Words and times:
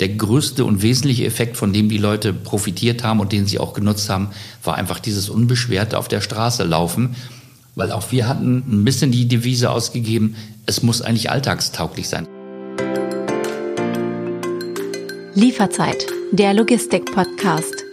Der 0.00 0.10
größte 0.10 0.64
und 0.64 0.82
wesentliche 0.82 1.24
Effekt, 1.24 1.56
von 1.56 1.72
dem 1.72 1.88
die 1.88 1.98
Leute 1.98 2.32
profitiert 2.32 3.02
haben 3.02 3.18
und 3.18 3.32
den 3.32 3.46
sie 3.46 3.58
auch 3.58 3.72
genutzt 3.72 4.08
haben, 4.10 4.30
war 4.62 4.76
einfach 4.76 5.00
dieses 5.00 5.28
unbeschwerte 5.28 5.98
auf 5.98 6.06
der 6.06 6.20
Straße 6.20 6.62
laufen. 6.62 7.16
Weil 7.74 7.90
auch 7.90 8.12
wir 8.12 8.28
hatten 8.28 8.62
ein 8.68 8.84
bisschen 8.84 9.10
die 9.10 9.26
Devise 9.26 9.70
ausgegeben, 9.70 10.36
es 10.66 10.82
muss 10.82 11.02
eigentlich 11.02 11.30
alltagstauglich 11.30 12.08
sein. 12.08 12.26
Lieferzeit, 15.34 16.06
der 16.32 16.54
Logistik-Podcast. 16.54 17.84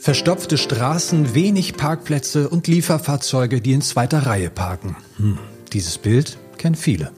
Verstopfte 0.00 0.58
Straßen, 0.58 1.34
wenig 1.34 1.76
Parkplätze 1.76 2.48
und 2.48 2.66
Lieferfahrzeuge, 2.66 3.60
die 3.60 3.72
in 3.72 3.80
zweiter 3.80 4.26
Reihe 4.26 4.50
parken. 4.50 4.96
Hm, 5.16 5.38
dieses 5.72 5.98
Bild 5.98 6.36
kennen 6.64 6.76
viele. 6.76 7.12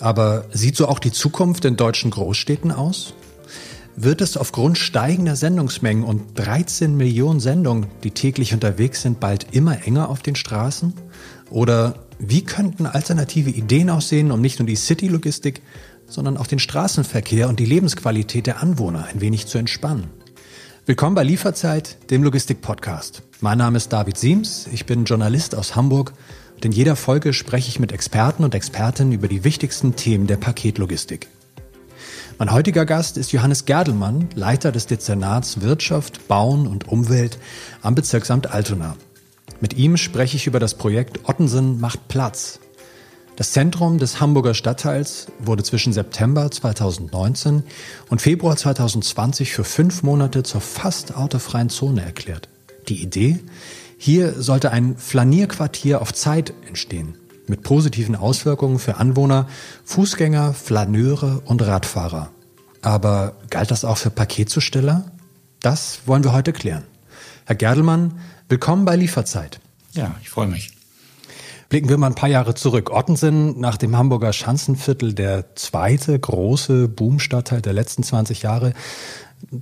Aber 0.00 0.46
sieht 0.50 0.76
so 0.76 0.88
auch 0.88 0.98
die 0.98 1.12
Zukunft 1.12 1.66
in 1.66 1.76
deutschen 1.76 2.10
Großstädten 2.10 2.72
aus? 2.72 3.12
Wird 3.96 4.22
es 4.22 4.38
aufgrund 4.38 4.78
steigender 4.78 5.36
Sendungsmengen 5.36 6.02
und 6.02 6.38
13 6.38 6.96
Millionen 6.96 7.38
Sendungen, 7.38 7.86
die 8.02 8.12
täglich 8.12 8.54
unterwegs 8.54 9.02
sind, 9.02 9.20
bald 9.20 9.54
immer 9.54 9.86
enger 9.86 10.08
auf 10.08 10.22
den 10.22 10.36
Straßen? 10.36 10.94
Oder 11.50 12.06
wie 12.18 12.44
könnten 12.44 12.86
alternative 12.86 13.50
Ideen 13.50 13.90
aussehen, 13.90 14.30
um 14.30 14.40
nicht 14.40 14.58
nur 14.58 14.66
die 14.66 14.76
City-Logistik, 14.76 15.60
sondern 16.06 16.38
auch 16.38 16.46
den 16.46 16.58
Straßenverkehr 16.58 17.50
und 17.50 17.60
die 17.60 17.66
Lebensqualität 17.66 18.46
der 18.46 18.62
Anwohner 18.62 19.04
ein 19.12 19.20
wenig 19.20 19.48
zu 19.48 19.58
entspannen? 19.58 20.08
Willkommen 20.86 21.14
bei 21.14 21.24
Lieferzeit, 21.24 21.98
dem 22.10 22.22
Logistik-Podcast. 22.22 23.20
Mein 23.42 23.58
Name 23.58 23.76
ist 23.76 23.92
David 23.92 24.16
Siems, 24.16 24.66
ich 24.72 24.86
bin 24.86 25.04
Journalist 25.04 25.54
aus 25.54 25.76
Hamburg 25.76 26.14
in 26.64 26.72
jeder 26.72 26.96
Folge 26.96 27.32
spreche 27.32 27.68
ich 27.68 27.78
mit 27.78 27.92
Experten 27.92 28.44
und 28.44 28.54
Expertinnen 28.54 29.12
über 29.12 29.28
die 29.28 29.44
wichtigsten 29.44 29.96
Themen 29.96 30.26
der 30.26 30.36
Paketlogistik. 30.36 31.28
Mein 32.38 32.52
heutiger 32.52 32.86
Gast 32.86 33.16
ist 33.16 33.32
Johannes 33.32 33.64
Gerdelmann, 33.64 34.28
Leiter 34.34 34.72
des 34.72 34.86
Dezernats 34.86 35.60
Wirtschaft, 35.60 36.28
Bauen 36.28 36.66
und 36.66 36.88
Umwelt 36.88 37.38
am 37.82 37.94
Bezirksamt 37.94 38.52
Altona. 38.52 38.96
Mit 39.60 39.74
ihm 39.74 39.96
spreche 39.96 40.36
ich 40.36 40.46
über 40.46 40.60
das 40.60 40.74
Projekt 40.74 41.28
Ottensen 41.28 41.80
macht 41.80 42.08
Platz, 42.08 42.60
das 43.36 43.52
Zentrum 43.52 43.98
des 43.98 44.18
Hamburger 44.18 44.54
Stadtteils 44.54 45.26
wurde 45.38 45.62
zwischen 45.62 45.92
September 45.92 46.50
2019 46.50 47.64
und 48.08 48.22
Februar 48.22 48.56
2020 48.56 49.52
für 49.52 49.62
fünf 49.62 50.02
Monate 50.02 50.42
zur 50.42 50.62
fast 50.62 51.14
autofreien 51.14 51.68
Zone 51.68 52.02
erklärt. 52.02 52.48
Die 52.88 53.02
Idee? 53.02 53.38
Hier 53.98 54.40
sollte 54.40 54.70
ein 54.72 54.96
Flanierquartier 54.96 56.02
auf 56.02 56.12
Zeit 56.12 56.52
entstehen, 56.66 57.16
mit 57.46 57.62
positiven 57.62 58.14
Auswirkungen 58.14 58.78
für 58.78 58.96
Anwohner, 58.96 59.48
Fußgänger, 59.84 60.52
Flaneure 60.52 61.42
und 61.46 61.62
Radfahrer. 61.62 62.30
Aber 62.82 63.36
galt 63.50 63.70
das 63.70 63.84
auch 63.84 63.96
für 63.96 64.10
Paketzusteller? 64.10 65.10
Das 65.60 66.00
wollen 66.06 66.24
wir 66.24 66.32
heute 66.32 66.52
klären. 66.52 66.84
Herr 67.46 67.56
Gerdelmann, 67.56 68.20
willkommen 68.48 68.84
bei 68.84 68.96
Lieferzeit. 68.96 69.60
Ja, 69.92 70.14
ich 70.22 70.28
freue 70.28 70.48
mich. 70.48 70.72
Blicken 71.68 71.88
wir 71.88 71.98
mal 71.98 72.08
ein 72.08 72.14
paar 72.14 72.28
Jahre 72.28 72.54
zurück. 72.54 72.90
Ottensen, 72.90 73.58
nach 73.58 73.76
dem 73.76 73.96
Hamburger 73.96 74.32
Schanzenviertel, 74.32 75.14
der 75.14 75.56
zweite 75.56 76.16
große 76.16 76.86
Boomstadtteil 76.86 77.60
der 77.60 77.72
letzten 77.72 78.04
20 78.04 78.42
Jahre, 78.42 78.72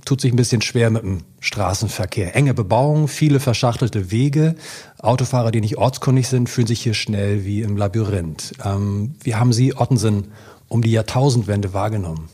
tut 0.03 0.21
sich 0.21 0.33
ein 0.33 0.37
bisschen 0.37 0.61
schwer 0.61 0.89
mit 0.89 1.03
dem 1.03 1.19
Straßenverkehr. 1.39 2.35
Enge 2.35 2.53
Bebauung, 2.53 3.07
viele 3.07 3.39
verschachtelte 3.39 4.11
Wege. 4.11 4.55
Autofahrer, 4.99 5.51
die 5.51 5.61
nicht 5.61 5.77
ortskundig 5.77 6.27
sind, 6.27 6.49
fühlen 6.49 6.67
sich 6.67 6.81
hier 6.81 6.93
schnell 6.93 7.45
wie 7.45 7.61
im 7.61 7.77
Labyrinth. 7.77 8.53
Ähm, 8.63 9.15
wie 9.21 9.35
haben 9.35 9.53
Sie 9.53 9.75
Ottensen 9.75 10.29
um 10.67 10.81
die 10.81 10.91
Jahrtausendwende 10.91 11.73
wahrgenommen? 11.73 12.29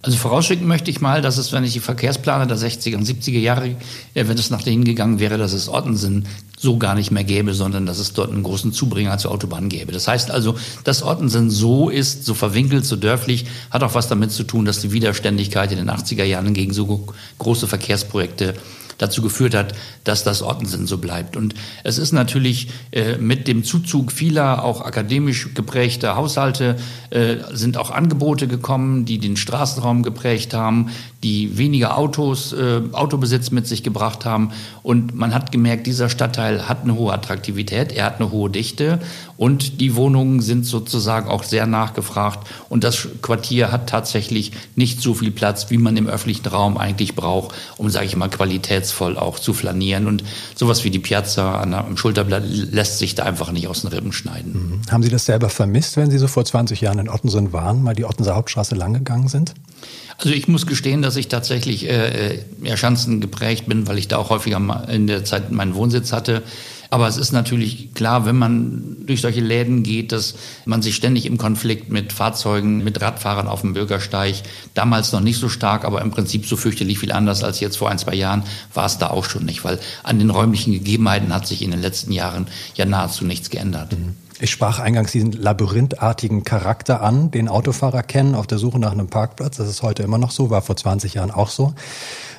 Also 0.00 0.16
vorausschicken 0.16 0.68
möchte 0.68 0.92
ich 0.92 1.00
mal, 1.00 1.22
dass 1.22 1.38
es, 1.38 1.52
wenn 1.52 1.64
ich 1.64 1.72
die 1.72 1.80
Verkehrsplaner 1.80 2.46
der 2.46 2.56
60er 2.56 2.94
und 2.96 3.04
70er 3.04 3.40
Jahre, 3.40 3.70
äh, 4.14 4.28
wenn 4.28 4.38
es 4.38 4.48
nach 4.48 4.62
dahin 4.62 4.84
gegangen 4.84 5.18
wäre, 5.18 5.38
dass 5.38 5.52
es 5.52 5.68
Ottensen 5.68 6.26
so 6.56 6.78
gar 6.78 6.94
nicht 6.94 7.10
mehr 7.10 7.24
gäbe, 7.24 7.52
sondern 7.52 7.84
dass 7.84 7.98
es 7.98 8.12
dort 8.12 8.30
einen 8.30 8.44
großen 8.44 8.72
Zubringer 8.72 9.18
zur 9.18 9.32
Autobahn 9.32 9.68
gäbe. 9.68 9.90
Das 9.90 10.06
heißt 10.06 10.30
also, 10.30 10.56
dass 10.84 11.02
Ottensen 11.02 11.50
so 11.50 11.88
ist, 11.88 12.24
so 12.24 12.34
verwinkelt, 12.34 12.84
so 12.84 12.94
dörflich, 12.94 13.46
hat 13.70 13.82
auch 13.82 13.94
was 13.94 14.06
damit 14.06 14.30
zu 14.30 14.44
tun, 14.44 14.64
dass 14.64 14.80
die 14.80 14.92
Widerständigkeit 14.92 15.72
in 15.72 15.78
den 15.78 15.90
80er 15.90 16.24
Jahren 16.24 16.54
gegen 16.54 16.72
so 16.72 17.06
große 17.38 17.66
Verkehrsprojekte 17.66 18.54
dazu 18.98 19.22
geführt 19.22 19.54
hat, 19.54 19.74
dass 20.04 20.24
das 20.24 20.42
Ottensen 20.42 20.86
so 20.86 20.98
bleibt. 20.98 21.36
Und 21.36 21.54
es 21.84 21.98
ist 21.98 22.12
natürlich 22.12 22.68
äh, 22.90 23.16
mit 23.16 23.48
dem 23.48 23.64
Zuzug 23.64 24.12
vieler 24.12 24.64
auch 24.64 24.82
akademisch 24.82 25.54
geprägter 25.54 26.16
Haushalte 26.16 26.76
äh, 27.10 27.36
sind 27.52 27.76
auch 27.76 27.90
Angebote 27.90 28.48
gekommen, 28.48 29.04
die 29.04 29.18
den 29.18 29.36
Straßenraum 29.36 30.02
geprägt 30.02 30.52
haben, 30.52 30.90
die 31.22 31.58
weniger 31.58 31.98
Autos, 31.98 32.52
äh, 32.52 32.80
Autobesitz 32.92 33.50
mit 33.50 33.66
sich 33.66 33.82
gebracht 33.82 34.24
haben. 34.24 34.52
Und 34.82 35.14
man 35.14 35.34
hat 35.34 35.50
gemerkt, 35.50 35.86
dieser 35.86 36.08
Stadtteil 36.08 36.68
hat 36.68 36.84
eine 36.84 36.94
hohe 36.94 37.12
Attraktivität, 37.12 37.92
er 37.92 38.04
hat 38.04 38.20
eine 38.20 38.30
hohe 38.30 38.50
Dichte 38.50 39.00
und 39.36 39.80
die 39.80 39.96
Wohnungen 39.96 40.40
sind 40.40 40.64
sozusagen 40.64 41.28
auch 41.28 41.42
sehr 41.42 41.66
nachgefragt. 41.66 42.48
Und 42.68 42.84
das 42.84 43.08
Quartier 43.20 43.72
hat 43.72 43.88
tatsächlich 43.88 44.52
nicht 44.76 45.00
so 45.00 45.14
viel 45.14 45.30
Platz, 45.32 45.70
wie 45.70 45.78
man 45.78 45.96
im 45.96 46.06
öffentlichen 46.06 46.46
Raum 46.46 46.76
eigentlich 46.76 47.16
braucht, 47.16 47.54
um, 47.76 47.90
sage 47.90 48.06
ich 48.06 48.16
mal, 48.16 48.28
qualitätsvoll 48.28 49.16
auch 49.16 49.40
zu 49.40 49.54
flanieren. 49.54 50.06
Und 50.06 50.22
sowas 50.54 50.84
wie 50.84 50.90
die 50.90 50.98
Piazza 51.00 51.62
am 51.62 51.96
Schulterblatt 51.96 52.44
lässt 52.46 52.98
sich 52.98 53.16
da 53.16 53.24
einfach 53.24 53.50
nicht 53.50 53.66
aus 53.66 53.82
den 53.82 53.90
Rippen 53.90 54.12
schneiden. 54.12 54.52
Mhm. 54.52 54.92
Haben 54.92 55.02
Sie 55.02 55.10
das 55.10 55.24
selber 55.24 55.48
vermisst, 55.48 55.96
wenn 55.96 56.10
Sie 56.10 56.18
so 56.18 56.28
vor 56.28 56.44
20 56.44 56.80
Jahren 56.80 56.98
in 56.98 57.08
Ottensen 57.08 57.52
waren, 57.52 57.82
mal 57.82 57.94
die 57.94 58.04
Ottenser 58.04 58.36
Hauptstraße 58.36 58.76
langgegangen 58.76 59.28
sind? 59.28 59.54
Also 60.18 60.34
ich 60.34 60.48
muss 60.48 60.66
gestehen, 60.66 61.00
dass 61.00 61.14
ich 61.14 61.28
tatsächlich 61.28 61.88
äh, 61.88 62.40
ja, 62.62 62.76
Schanzen 62.76 63.20
geprägt 63.20 63.66
bin, 63.66 63.86
weil 63.86 63.98
ich 63.98 64.08
da 64.08 64.16
auch 64.16 64.30
häufiger 64.30 64.88
in 64.88 65.06
der 65.06 65.24
Zeit 65.24 65.52
meinen 65.52 65.76
Wohnsitz 65.76 66.12
hatte. 66.12 66.42
Aber 66.90 67.06
es 67.06 67.18
ist 67.18 67.32
natürlich 67.32 67.94
klar, 67.94 68.26
wenn 68.26 68.36
man 68.36 68.96
durch 69.06 69.20
solche 69.20 69.40
Läden 69.40 69.82
geht, 69.82 70.10
dass 70.10 70.34
man 70.64 70.82
sich 70.82 70.96
ständig 70.96 71.26
im 71.26 71.38
Konflikt 71.38 71.90
mit 71.90 72.12
Fahrzeugen, 72.12 72.82
mit 72.82 73.00
Radfahrern 73.00 73.46
auf 73.46 73.60
dem 73.60 73.74
Bürgersteig, 73.74 74.36
damals 74.74 75.12
noch 75.12 75.20
nicht 75.20 75.38
so 75.38 75.48
stark, 75.48 75.84
aber 75.84 76.00
im 76.00 76.10
Prinzip 76.10 76.46
so 76.46 76.56
fürchterlich 76.56 76.98
viel 76.98 77.12
anders 77.12 77.44
als 77.44 77.60
jetzt 77.60 77.76
vor 77.76 77.90
ein, 77.90 77.98
zwei 77.98 78.14
Jahren, 78.14 78.42
war 78.74 78.86
es 78.86 78.98
da 78.98 79.10
auch 79.10 79.26
schon 79.26 79.44
nicht, 79.44 79.64
weil 79.64 79.78
an 80.02 80.18
den 80.18 80.30
räumlichen 80.30 80.72
Gegebenheiten 80.72 81.32
hat 81.32 81.46
sich 81.46 81.62
in 81.62 81.70
den 81.70 81.82
letzten 81.82 82.10
Jahren 82.10 82.48
ja 82.74 82.86
nahezu 82.86 83.24
nichts 83.24 83.50
geändert. 83.50 83.92
Mhm. 83.92 84.16
Ich 84.40 84.52
sprach 84.52 84.78
eingangs 84.78 85.10
diesen 85.10 85.32
labyrinthartigen 85.32 86.44
Charakter 86.44 87.02
an, 87.02 87.32
den 87.32 87.48
Autofahrer 87.48 88.04
kennen 88.04 88.36
auf 88.36 88.46
der 88.46 88.58
Suche 88.58 88.78
nach 88.78 88.92
einem 88.92 89.08
Parkplatz. 89.08 89.56
Das 89.56 89.68
ist 89.68 89.82
heute 89.82 90.04
immer 90.04 90.18
noch 90.18 90.30
so, 90.30 90.48
war 90.48 90.62
vor 90.62 90.76
20 90.76 91.14
Jahren 91.14 91.32
auch 91.32 91.48
so. 91.48 91.74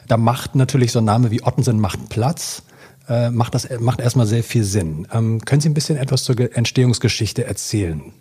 Da 0.08 0.16
macht 0.16 0.56
natürlich 0.56 0.94
so 0.94 1.00
ein 1.00 1.06
Name 1.06 1.30
wie 1.30 1.44
Ottensen 1.44 1.80
macht 1.80 2.08
Platz, 2.08 2.64
äh, 3.10 3.30
macht 3.32 3.54
das 3.54 3.68
macht 3.80 4.00
erstmal 4.00 4.28
sehr 4.28 4.44
viel 4.44 4.64
Sinn. 4.64 5.08
Ähm, 5.12 5.42
können 5.42 5.60
Sie 5.60 5.68
ein 5.70 5.74
bisschen 5.74 5.98
etwas 5.98 6.24
zur 6.24 6.40
Entstehungsgeschichte 6.40 7.44
erzählen? 7.44 8.14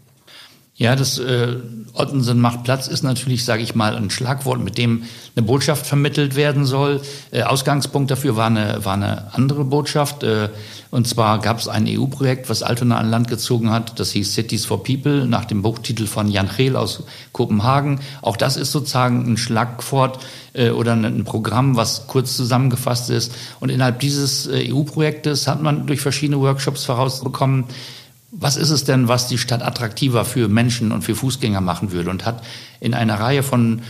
Ja, 0.78 0.94
das 0.94 1.18
äh, 1.18 1.56
Ottensen 1.92 2.40
macht 2.40 2.62
Platz 2.62 2.86
ist 2.86 3.02
natürlich, 3.02 3.44
sage 3.44 3.64
ich 3.64 3.74
mal, 3.74 3.96
ein 3.96 4.10
Schlagwort, 4.10 4.62
mit 4.62 4.78
dem 4.78 5.02
eine 5.34 5.44
Botschaft 5.44 5.84
vermittelt 5.84 6.36
werden 6.36 6.64
soll. 6.64 7.00
Äh, 7.32 7.42
Ausgangspunkt 7.42 8.12
dafür 8.12 8.36
war 8.36 8.46
eine, 8.46 8.84
war 8.84 8.94
eine 8.94 9.34
andere 9.34 9.64
Botschaft. 9.64 10.22
Äh, 10.22 10.50
und 10.92 11.08
zwar 11.08 11.40
gab 11.40 11.58
es 11.58 11.66
ein 11.66 11.86
EU-Projekt, 11.88 12.48
was 12.48 12.62
Altona 12.62 12.96
an 12.96 13.10
Land 13.10 13.26
gezogen 13.26 13.70
hat. 13.72 13.98
Das 13.98 14.12
hieß 14.12 14.32
Cities 14.32 14.66
for 14.66 14.84
People, 14.84 15.26
nach 15.26 15.46
dem 15.46 15.62
Buchtitel 15.62 16.06
von 16.06 16.28
Jan 16.28 16.48
Geel 16.56 16.76
aus 16.76 17.02
Kopenhagen. 17.32 17.98
Auch 18.22 18.36
das 18.36 18.56
ist 18.56 18.70
sozusagen 18.70 19.32
ein 19.32 19.36
Schlagwort 19.36 20.20
äh, 20.52 20.70
oder 20.70 20.92
ein 20.92 21.24
Programm, 21.24 21.76
was 21.76 22.06
kurz 22.06 22.36
zusammengefasst 22.36 23.10
ist. 23.10 23.34
Und 23.58 23.70
innerhalb 23.70 23.98
dieses 23.98 24.46
äh, 24.46 24.72
EU-Projektes 24.72 25.48
hat 25.48 25.60
man 25.60 25.88
durch 25.88 26.00
verschiedene 26.00 26.38
Workshops 26.38 26.84
vorausbekommen, 26.84 27.64
was 28.30 28.56
ist 28.56 28.70
es 28.70 28.84
denn, 28.84 29.08
was 29.08 29.26
die 29.26 29.38
Stadt 29.38 29.62
attraktiver 29.62 30.24
für 30.24 30.48
Menschen 30.48 30.92
und 30.92 31.02
für 31.02 31.14
Fußgänger 31.14 31.60
machen 31.60 31.92
würde 31.92 32.10
und 32.10 32.26
hat 32.26 32.42
in 32.80 32.94
einer 32.94 33.18
Reihe 33.18 33.42
von 33.42 33.82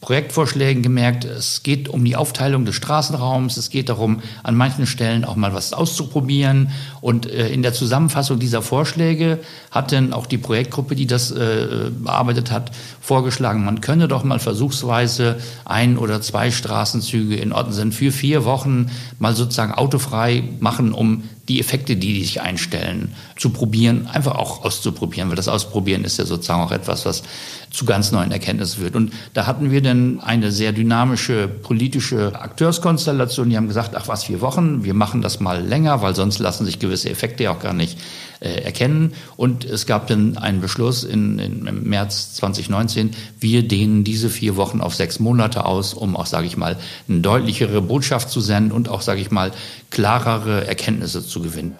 Projektvorschlägen 0.00 0.82
gemerkt, 0.82 1.24
es 1.24 1.62
geht 1.62 1.88
um 1.88 2.04
die 2.04 2.16
Aufteilung 2.16 2.64
des 2.64 2.74
Straßenraums, 2.74 3.56
es 3.56 3.70
geht 3.70 3.88
darum, 3.88 4.20
an 4.42 4.56
manchen 4.56 4.84
Stellen 4.86 5.24
auch 5.24 5.36
mal 5.36 5.54
was 5.54 5.72
auszuprobieren. 5.72 6.70
Und 7.00 7.26
äh, 7.26 7.48
in 7.50 7.62
der 7.62 7.72
Zusammenfassung 7.72 8.40
dieser 8.40 8.62
Vorschläge 8.62 9.38
hat 9.70 9.92
dann 9.92 10.12
auch 10.12 10.26
die 10.26 10.38
Projektgruppe, 10.38 10.96
die 10.96 11.06
das 11.06 11.30
äh, 11.30 11.90
bearbeitet 11.96 12.50
hat, 12.50 12.72
vorgeschlagen, 13.00 13.64
man 13.64 13.80
könne 13.80 14.08
doch 14.08 14.24
mal 14.24 14.40
versuchsweise 14.40 15.36
ein 15.64 15.96
oder 15.96 16.20
zwei 16.20 16.50
Straßenzüge 16.50 17.36
in 17.36 17.52
Ottensen 17.52 17.92
für 17.92 18.10
vier 18.10 18.44
Wochen 18.44 18.90
mal 19.20 19.36
sozusagen 19.36 19.72
autofrei 19.72 20.42
machen, 20.58 20.92
um 20.92 21.22
die 21.52 21.60
Effekte, 21.60 21.96
die, 21.96 22.14
die 22.14 22.24
sich 22.24 22.40
einstellen, 22.40 23.12
zu 23.36 23.50
probieren, 23.50 24.06
einfach 24.06 24.36
auch 24.36 24.64
auszuprobieren, 24.64 25.28
weil 25.28 25.36
das 25.36 25.48
Ausprobieren 25.48 26.04
ist 26.04 26.18
ja 26.18 26.24
sozusagen 26.24 26.62
auch 26.62 26.72
etwas, 26.72 27.04
was 27.04 27.22
zu 27.70 27.84
ganz 27.84 28.10
neuen 28.10 28.32
Erkenntnissen 28.32 28.80
führt. 28.80 28.96
Und 28.96 29.12
da 29.34 29.46
hatten 29.46 29.70
wir 29.70 29.82
dann 29.82 30.20
eine 30.20 30.50
sehr 30.50 30.72
dynamische 30.72 31.48
politische 31.48 32.40
Akteurskonstellation, 32.40 33.50
die 33.50 33.56
haben 33.56 33.68
gesagt, 33.68 33.94
ach 33.96 34.08
was, 34.08 34.24
vier 34.24 34.40
Wochen, 34.40 34.84
wir 34.84 34.94
machen 34.94 35.20
das 35.20 35.40
mal 35.40 35.62
länger, 35.62 36.00
weil 36.00 36.14
sonst 36.14 36.38
lassen 36.38 36.64
sich 36.64 36.78
gewisse 36.78 37.10
Effekte 37.10 37.44
ja 37.44 37.52
auch 37.52 37.60
gar 37.60 37.74
nicht 37.74 37.98
äh, 38.40 38.62
erkennen. 38.62 39.14
Und 39.36 39.64
es 39.64 39.86
gab 39.86 40.06
dann 40.08 40.36
einen 40.36 40.60
Beschluss 40.60 41.04
in, 41.04 41.38
in, 41.38 41.66
im 41.66 41.84
März 41.84 42.34
2019, 42.34 43.10
wir 43.40 43.66
dehnen 43.66 44.04
diese 44.04 44.28
vier 44.28 44.56
Wochen 44.56 44.80
auf 44.80 44.94
sechs 44.94 45.20
Monate 45.20 45.64
aus, 45.64 45.94
um 45.94 46.16
auch, 46.16 46.26
sage 46.26 46.46
ich 46.46 46.56
mal, 46.56 46.76
eine 47.08 47.20
deutlichere 47.20 47.80
Botschaft 47.80 48.30
zu 48.30 48.40
senden 48.40 48.72
und 48.72 48.88
auch, 48.88 49.00
sage 49.00 49.20
ich 49.20 49.30
mal, 49.30 49.52
klarere 49.90 50.66
Erkenntnisse 50.66 51.24
zu 51.24 51.41
gewinnen. 51.42 51.76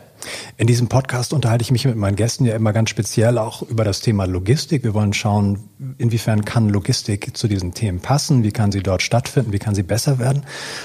In 0.56 0.67
diesem 0.67 0.88
Podcast 0.88 1.32
unterhalte 1.32 1.62
ich 1.62 1.70
mich 1.70 1.85
mit 1.85 1.97
meinen 1.97 2.17
Gästen 2.17 2.44
ja 2.44 2.55
immer 2.55 2.73
ganz 2.73 2.91
speziell 2.91 3.38
auch 3.38 3.62
über 3.62 3.85
das 3.85 4.00
Thema 4.00 4.25
Logistik. 4.26 4.85
Wir 4.85 4.94
wollen 4.94 5.12
schauen, 5.12 5.69
inwiefern 5.99 6.44
kann 6.44 6.69
Logistik 6.69 7.37
zu 7.37 7.49
diesen 7.49 7.75
Themen 7.75 8.00
passen, 8.00 8.44
wie 8.44 8.53
kann 8.53 8.70
sie 8.70 8.82
dort 8.82 9.03
stattfinden, 9.03 9.53
wie 9.53 9.59
kann 9.59 9.75
sie 9.75 9.82
besser 9.82 10.19
werden. 10.19 10.44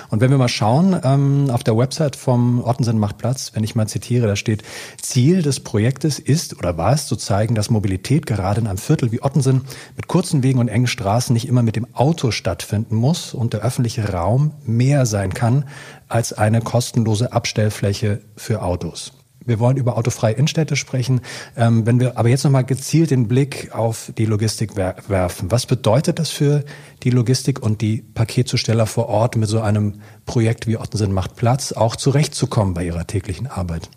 Und 0.10 0.22
wenn 0.22 0.32
wir 0.32 0.38
mal 0.38 0.48
schauen, 0.48 1.00
ähm, 1.04 1.50
auf 1.52 1.64
der 1.64 1.78
Website 1.78 2.16
vom 2.16 2.64
Ottensen 2.64 2.98
macht 2.98 3.18
Platz, 3.18 3.52
wenn 3.54 3.64
ich 3.64 3.76
mal 3.76 3.88
zitiere, 3.88 4.28
da 4.28 4.36
steht, 4.36 4.64
Ziel 5.02 5.42
des 5.42 5.60
Projektes 5.60 6.20
ist 6.20 6.58
oder 6.58 6.78
war 6.78 6.94
es 6.94 7.06
zu 7.06 7.16
zeigen, 7.16 7.56
dass 7.56 7.70
Mobilität 7.70 8.26
gerade 8.26 8.62
in 8.62 8.68
einem 8.68 8.78
Viertel 8.78 9.12
wie 9.12 9.22
Ottensen 9.22 9.62
mit 9.96 10.08
kurzen 10.08 10.44
Wegen 10.44 10.60
und 10.60 10.68
engen 10.68 10.88
Straßen 10.88 11.34
nicht 11.34 11.48
immer 11.48 11.62
mit 11.62 11.76
dem 11.76 11.88
Auto 11.94 12.32
stattfinden 12.32 12.96
muss 12.96 13.34
und 13.34 13.54
der 13.54 13.62
öffentliche 13.62 14.10
Raum 14.14 14.54
mehr 14.66 15.06
sein 15.06 15.34
kann 15.34 15.66
als 16.08 16.34
eine 16.34 16.62
kostenlose 16.62 17.32
Abstellfläche 17.32 18.22
für 18.36 18.62
Autos. 18.62 19.14
Wir 19.48 19.60
wollen 19.60 19.78
über 19.78 19.98
autofreie 19.98 20.34
Innenstädte 20.34 20.76
sprechen. 20.76 21.22
Ähm, 21.56 21.86
wenn 21.86 22.02
wir 22.02 22.18
aber 22.18 22.28
jetzt 22.28 22.44
nochmal 22.44 22.66
gezielt 22.66 23.12
den 23.12 23.30
Blick 23.30 23.74
auf 23.74 24.12
die 24.18 24.26
Logistik 24.26 24.72
wer 24.76 24.96
werfen, 25.08 25.50
was 25.52 25.66
bedeutet 25.66 26.20
das 26.20 26.30
für 26.30 26.66
die 27.04 27.12
Logistik 27.12 27.64
und 27.64 27.82
die 27.82 28.02
Paketzusteller 28.02 28.86
vor 28.86 29.08
Ort 29.08 29.38
mit 29.38 29.48
so 29.48 29.62
einem 29.62 30.02
Projekt 30.26 30.68
wie 30.68 30.78
Ottensen 30.78 31.14
macht 31.14 31.38
Platz 31.38 31.72
auch 31.72 31.96
zurechtzukommen 31.96 32.74
bei 32.74 32.84
ihrer 32.84 33.08
täglichen 33.08 33.48
Arbeit? 33.48 33.90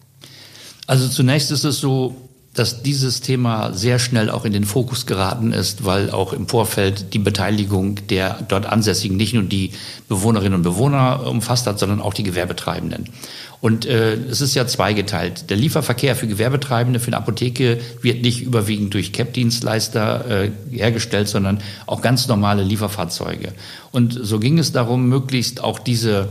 Also 0.87 1.09
zunächst 1.09 1.51
ist 1.51 1.65
es 1.65 1.79
so, 1.79 2.15
dass 2.61 2.83
dieses 2.83 3.23
Thema 3.23 3.73
sehr 3.73 3.99
schnell 3.99 4.29
auch 4.29 4.45
in 4.45 4.53
den 4.53 4.65
Fokus 4.65 5.07
geraten 5.07 5.51
ist, 5.51 5.87
weil 5.87 6.11
auch 6.11 6.35
im 6.35 6.47
Vorfeld 6.47 7.15
die 7.15 7.19
Beteiligung 7.19 8.07
der 8.09 8.39
dort 8.47 8.67
Ansässigen 8.67 9.17
nicht 9.17 9.33
nur 9.33 9.45
die 9.45 9.73
Bewohnerinnen 10.09 10.57
und 10.57 10.63
Bewohner 10.63 11.27
umfasst 11.27 11.67
hat, 11.67 11.79
sondern 11.79 12.03
auch 12.03 12.13
die 12.13 12.23
Gewerbetreibenden. 12.23 13.09
Und 13.63 13.87
äh, 13.87 14.13
es 14.13 14.43
ist 14.43 14.55
ja 14.55 14.67
zweigeteilt. 14.67 15.49
Der 15.49 15.57
Lieferverkehr 15.57 16.15
für 16.15 16.27
Gewerbetreibende, 16.27 17.01
für 17.01 17.07
eine 17.07 17.17
Apotheke 17.17 17.79
wird 18.03 18.21
nicht 18.21 18.43
überwiegend 18.43 18.93
durch 18.93 19.15
CAP-Dienstleister 19.15 20.45
äh, 20.45 20.51
hergestellt, 20.71 21.29
sondern 21.29 21.63
auch 21.87 22.03
ganz 22.03 22.29
normale 22.29 22.63
Lieferfahrzeuge. 22.63 23.53
Und 23.91 24.19
so 24.21 24.39
ging 24.39 24.59
es 24.59 24.73
darum, 24.73 25.09
möglichst 25.09 25.65
auch 25.65 25.79
diese 25.79 26.29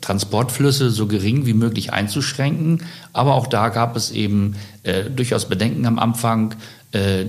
Transportflüsse 0.00 0.90
so 0.90 1.06
gering 1.06 1.46
wie 1.46 1.54
möglich 1.54 1.92
einzuschränken. 1.92 2.82
Aber 3.12 3.34
auch 3.34 3.46
da 3.46 3.68
gab 3.68 3.96
es 3.96 4.10
eben 4.10 4.56
äh, 4.82 5.04
durchaus 5.10 5.48
Bedenken 5.48 5.86
am 5.86 5.98
Anfang. 5.98 6.54
Äh, 6.92 7.24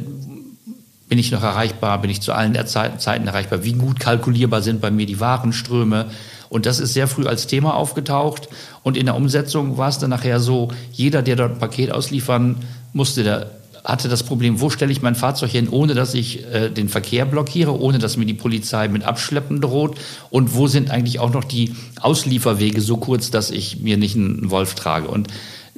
bin 1.10 1.20
ich 1.20 1.32
noch 1.32 1.44
erreichbar? 1.44 2.02
Bin 2.02 2.10
ich 2.10 2.22
zu 2.22 2.34
allen 2.34 2.56
Zeiten 2.66 3.28
erreichbar? 3.28 3.64
Wie 3.64 3.74
gut 3.74 4.00
kalkulierbar 4.00 4.62
sind 4.62 4.82
bei 4.82 4.90
mir 4.90 5.06
die 5.06 5.20
Warenströme? 5.20 6.08
Und 6.50 6.66
das 6.66 6.80
ist 6.80 6.94
sehr 6.94 7.08
früh 7.08 7.26
als 7.26 7.48
Thema 7.48 7.76
aufgetaucht. 7.76 8.48
Und 8.84 8.96
in 8.96 9.06
der 9.08 9.16
Umsetzung 9.16 9.78
war 9.78 9.90
es 9.90 9.98
dann 9.98 10.12
nachher 10.12 10.40
so, 10.40 10.70
jeder, 10.92 11.22
der 11.22 11.36
dort 11.36 11.54
ein 11.54 11.60
Paket 11.60 11.92
ausliefern 11.92 12.58
musste, 12.94 13.24
der 13.24 13.52
hatte 13.84 14.08
das 14.08 14.24
Problem, 14.24 14.62
wo 14.62 14.70
stelle 14.70 14.92
ich 14.92 15.02
mein 15.02 15.16
Fahrzeug 15.16 15.52
hin, 15.52 15.68
ohne 15.70 15.94
dass 15.94 16.14
ich 16.14 16.46
äh, 16.46 16.70
den 16.70 16.88
Verkehr 16.88 17.26
blockiere, 17.26 17.78
ohne 17.80 18.00
dass 18.00 18.18
mir 18.18 18.26
die 18.26 18.34
Polizei 18.34 18.88
mit 18.88 19.04
Abschleppen 19.04 19.60
droht 19.60 19.98
und 20.30 20.56
wo 20.56 20.68
sind 20.68 20.90
eigentlich 20.90 21.20
auch 21.20 21.34
noch 21.34 21.44
die 21.44 21.76
Auslieferwege 22.00 22.82
so 22.82 22.98
kurz, 22.98 23.30
dass 23.30 23.52
ich 23.52 23.82
mir 23.82 23.98
nicht 23.98 24.16
einen 24.16 24.50
Wolf 24.50 24.76
trage. 24.76 25.08
Und 25.08 25.28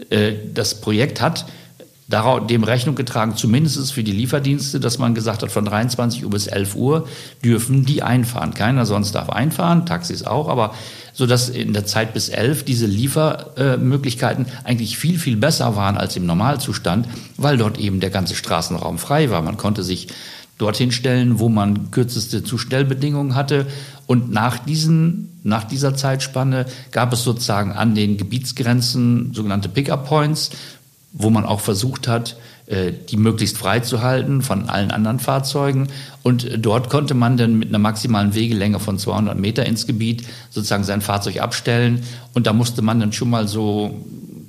äh, 0.10 0.34
das 0.54 0.82
Projekt 0.82 1.22
hat 1.22 1.46
dem 2.08 2.64
Rechnung 2.64 2.94
getragen, 2.94 3.36
zumindest 3.36 3.92
für 3.92 4.04
die 4.04 4.12
Lieferdienste, 4.12 4.80
dass 4.80 5.00
man 5.00 5.16
gesagt 5.16 5.42
hat, 5.42 5.52
von 5.52 5.66
23 5.66 6.24
Uhr 6.24 6.30
bis 6.30 6.46
11 6.46 6.76
Uhr 6.76 7.08
dürfen 7.44 7.84
die 7.84 8.04
einfahren. 8.04 8.54
Keiner 8.54 8.86
sonst 8.86 9.14
darf 9.14 9.30
einfahren, 9.30 9.88
Taxis 9.88 10.24
auch, 10.24 10.48
aber 10.48 10.76
so 11.14 11.26
dass 11.26 11.50
in 11.50 11.74
der 11.74 11.86
Zeit 11.86 12.14
bis 12.14 12.30
11 12.30 12.64
diese 12.64 12.86
Liefermöglichkeiten 12.86 14.46
eigentlich 14.64 14.98
viel, 14.98 15.18
viel 15.18 15.38
besser 15.38 15.76
waren 15.76 15.98
als 15.98 16.16
im 16.16 16.28
Normalzustand, 16.28 17.08
weil 17.38 17.58
dort 17.58 17.80
eben 17.80 18.00
der 18.00 18.12
ganze 18.12 18.36
Straßenraum 18.36 19.00
frei 19.00 19.32
war. 19.32 19.42
Man 19.42 19.58
konnte 19.58 19.82
sich 19.82 20.10
dorthin 20.58 20.92
stellen, 20.92 21.40
wo 21.40 21.50
man 21.50 21.92
kürzeste 21.92 22.44
Zustellbedingungen 22.44 23.36
hatte. 23.36 23.66
Und 24.06 24.32
nach 24.32 24.60
diesen, 24.60 25.40
nach 25.44 25.64
dieser 25.64 25.96
Zeitspanne 25.96 26.66
gab 26.92 27.12
es 27.14 27.24
sozusagen 27.24 27.72
an 27.72 27.96
den 27.96 28.18
Gebietsgrenzen 28.18 29.34
sogenannte 29.34 29.70
Pick-up-Points, 29.70 30.52
wo 31.18 31.30
man 31.30 31.46
auch 31.46 31.62
versucht 31.62 32.08
hat, 32.08 32.36
äh, 32.68 32.92
die 32.92 33.18
möglichst 33.18 33.58
frei 33.58 33.80
zu 33.80 34.02
halten 34.02 34.42
von 34.42 34.70
allen 34.70 34.92
anderen 34.92 35.20
Fahrzeugen. 35.20 35.88
Und 36.24 36.50
dort 36.60 36.90
konnte 36.90 37.14
man 37.14 37.38
dann 37.38 37.58
mit 37.58 37.70
einer 37.70 37.80
maximalen 37.80 38.36
Wegelänge 38.36 38.80
von 38.80 39.00
200 39.00 39.40
Meter 39.40 39.66
ins 39.66 39.88
Gebiet 39.88 40.26
sozusagen 40.50 40.84
sein 40.84 41.02
Fahrzeug 41.02 41.42
abstellen. 41.42 42.04
Und 42.34 42.48
da 42.48 42.54
musste 42.54 42.82
man 42.82 43.00
dann 43.00 43.14
schon 43.14 43.30
mal 43.30 43.48
so 43.48 44.04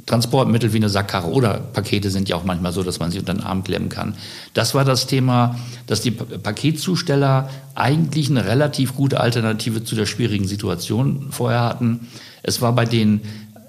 Transportmittel 0.06 0.72
wie 0.72 0.78
eine 0.78 0.88
Sackkarre 0.88 1.28
oder 1.28 1.54
Pakete 1.54 2.10
sind 2.10 2.28
ja 2.28 2.36
auch 2.36 2.44
manchmal 2.44 2.72
so, 2.72 2.82
dass 2.82 3.00
man 3.00 3.10
sie 3.10 3.19
unter 3.19 3.34
den 3.34 3.42
Arm 3.42 3.64
klemmen 3.64 3.88
kann. 3.88 4.14
Das 4.54 4.74
war 4.74 4.84
das 4.84 5.06
Thema, 5.06 5.58
dass 5.86 6.00
die 6.00 6.12
Paketzusteller 6.12 7.50
eigentlich 7.74 8.30
eine 8.30 8.44
relativ 8.44 8.94
gute 8.94 9.20
Alternative 9.20 9.84
zu 9.84 9.96
der 9.96 10.06
schwierigen 10.06 10.46
Situation 10.46 11.28
vorher 11.30 11.62
hatten. 11.62 12.06
Es 12.42 12.62
war 12.62 12.72
bei 12.72 12.86
den 12.86 13.20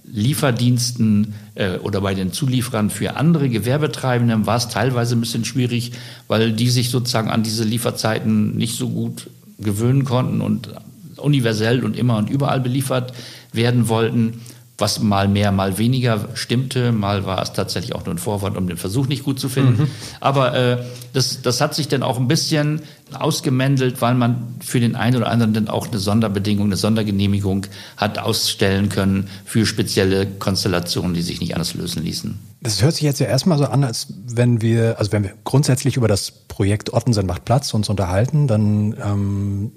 Lieferdiensten 0.05 1.33
äh, 1.57 1.77
oder 1.79 2.01
bei 2.01 2.13
den 2.13 2.31
Zulieferern 2.31 2.89
für 2.89 3.15
andere 3.15 3.49
Gewerbetreibenden 3.49 4.45
war 4.45 4.57
es 4.57 4.69
teilweise 4.69 5.15
ein 5.15 5.21
bisschen 5.21 5.45
schwierig, 5.45 5.91
weil 6.27 6.53
die 6.53 6.69
sich 6.69 6.89
sozusagen 6.89 7.29
an 7.29 7.43
diese 7.43 7.63
Lieferzeiten 7.63 8.55
nicht 8.55 8.77
so 8.77 8.89
gut 8.89 9.29
gewöhnen 9.59 10.05
konnten 10.05 10.41
und 10.41 10.69
universell 11.17 11.83
und 11.83 11.97
immer 11.97 12.17
und 12.17 12.29
überall 12.29 12.59
beliefert 12.59 13.13
werden 13.51 13.89
wollten 13.89 14.41
was 14.77 15.01
mal 15.01 15.27
mehr, 15.27 15.51
mal 15.51 15.77
weniger 15.77 16.29
stimmte. 16.35 16.91
Mal 16.91 17.25
war 17.25 17.41
es 17.41 17.53
tatsächlich 17.53 17.95
auch 17.95 18.05
nur 18.05 18.13
ein 18.13 18.19
Vorwand, 18.19 18.57
um 18.57 18.67
den 18.67 18.77
Versuch 18.77 19.07
nicht 19.07 19.23
gut 19.23 19.39
zu 19.39 19.49
finden. 19.49 19.83
Mhm. 19.83 19.87
Aber 20.19 20.53
äh, 20.53 20.77
das, 21.13 21.41
das 21.41 21.61
hat 21.61 21.73
sich 21.73 21.87
dann 21.87 22.03
auch 22.03 22.19
ein 22.19 22.27
bisschen 22.27 22.81
ausgemändelt, 23.13 24.01
weil 24.01 24.15
man 24.15 24.55
für 24.59 24.79
den 24.79 24.95
einen 24.95 25.17
oder 25.17 25.27
anderen 25.27 25.53
dann 25.53 25.67
auch 25.67 25.87
eine 25.87 25.99
Sonderbedingung, 25.99 26.65
eine 26.67 26.77
Sondergenehmigung 26.77 27.65
hat 27.95 28.19
ausstellen 28.19 28.89
können 28.89 29.29
für 29.45 29.65
spezielle 29.65 30.25
Konstellationen, 30.25 31.13
die 31.13 31.21
sich 31.21 31.39
nicht 31.39 31.55
anders 31.55 31.73
lösen 31.73 32.03
ließen. 32.03 32.37
Das 32.61 32.81
hört 32.81 32.95
sich 32.95 33.03
jetzt 33.03 33.19
ja 33.19 33.27
erstmal 33.27 33.57
so 33.57 33.65
an, 33.65 33.83
als 33.83 34.07
wenn 34.25 34.61
wir, 34.61 34.97
also 34.99 35.11
wenn 35.11 35.23
wir 35.23 35.33
grundsätzlich 35.43 35.95
über 35.95 36.07
das 36.07 36.31
Projekt 36.31 36.93
Ottensen 36.93 37.25
macht 37.25 37.45
Platz 37.45 37.73
uns 37.73 37.87
unterhalten, 37.87 38.47
dann 38.47 38.95
ähm, 39.03 39.71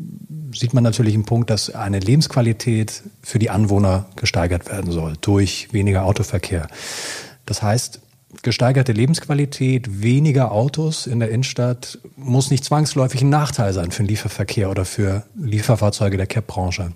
sieht 0.55 0.75
man 0.75 0.83
natürlich 0.83 1.15
einen 1.15 1.25
Punkt, 1.25 1.51
dass 1.51 1.75
eine 1.75 1.99
Lebensqualität 1.99 3.03
für 3.23 3.39
die 3.39 3.51
Anwohner 3.51 4.07
gesteigert 4.17 4.71
werden 4.71 4.91
soll 4.91 5.15
durch 5.21 5.69
weniger 5.73 6.05
Autoverkehr. 6.05 6.69
Das 7.47 7.63
heißt, 7.63 8.01
gesteigerte 8.43 8.93
Lebensqualität, 8.93 10.03
weniger 10.03 10.53
Autos 10.53 11.07
in 11.07 11.21
der 11.21 11.31
Innenstadt 11.31 11.99
muss 12.17 12.51
nicht 12.51 12.65
zwangsläufig 12.65 13.23
ein 13.23 13.29
Nachteil 13.31 13.73
sein 13.73 13.91
für 13.91 14.03
den 14.03 14.09
Lieferverkehr 14.09 14.71
oder 14.71 14.85
für 14.85 15.25
Lieferfahrzeuge 15.39 16.17
der 16.17 16.27
CAP-Branche. 16.27 16.93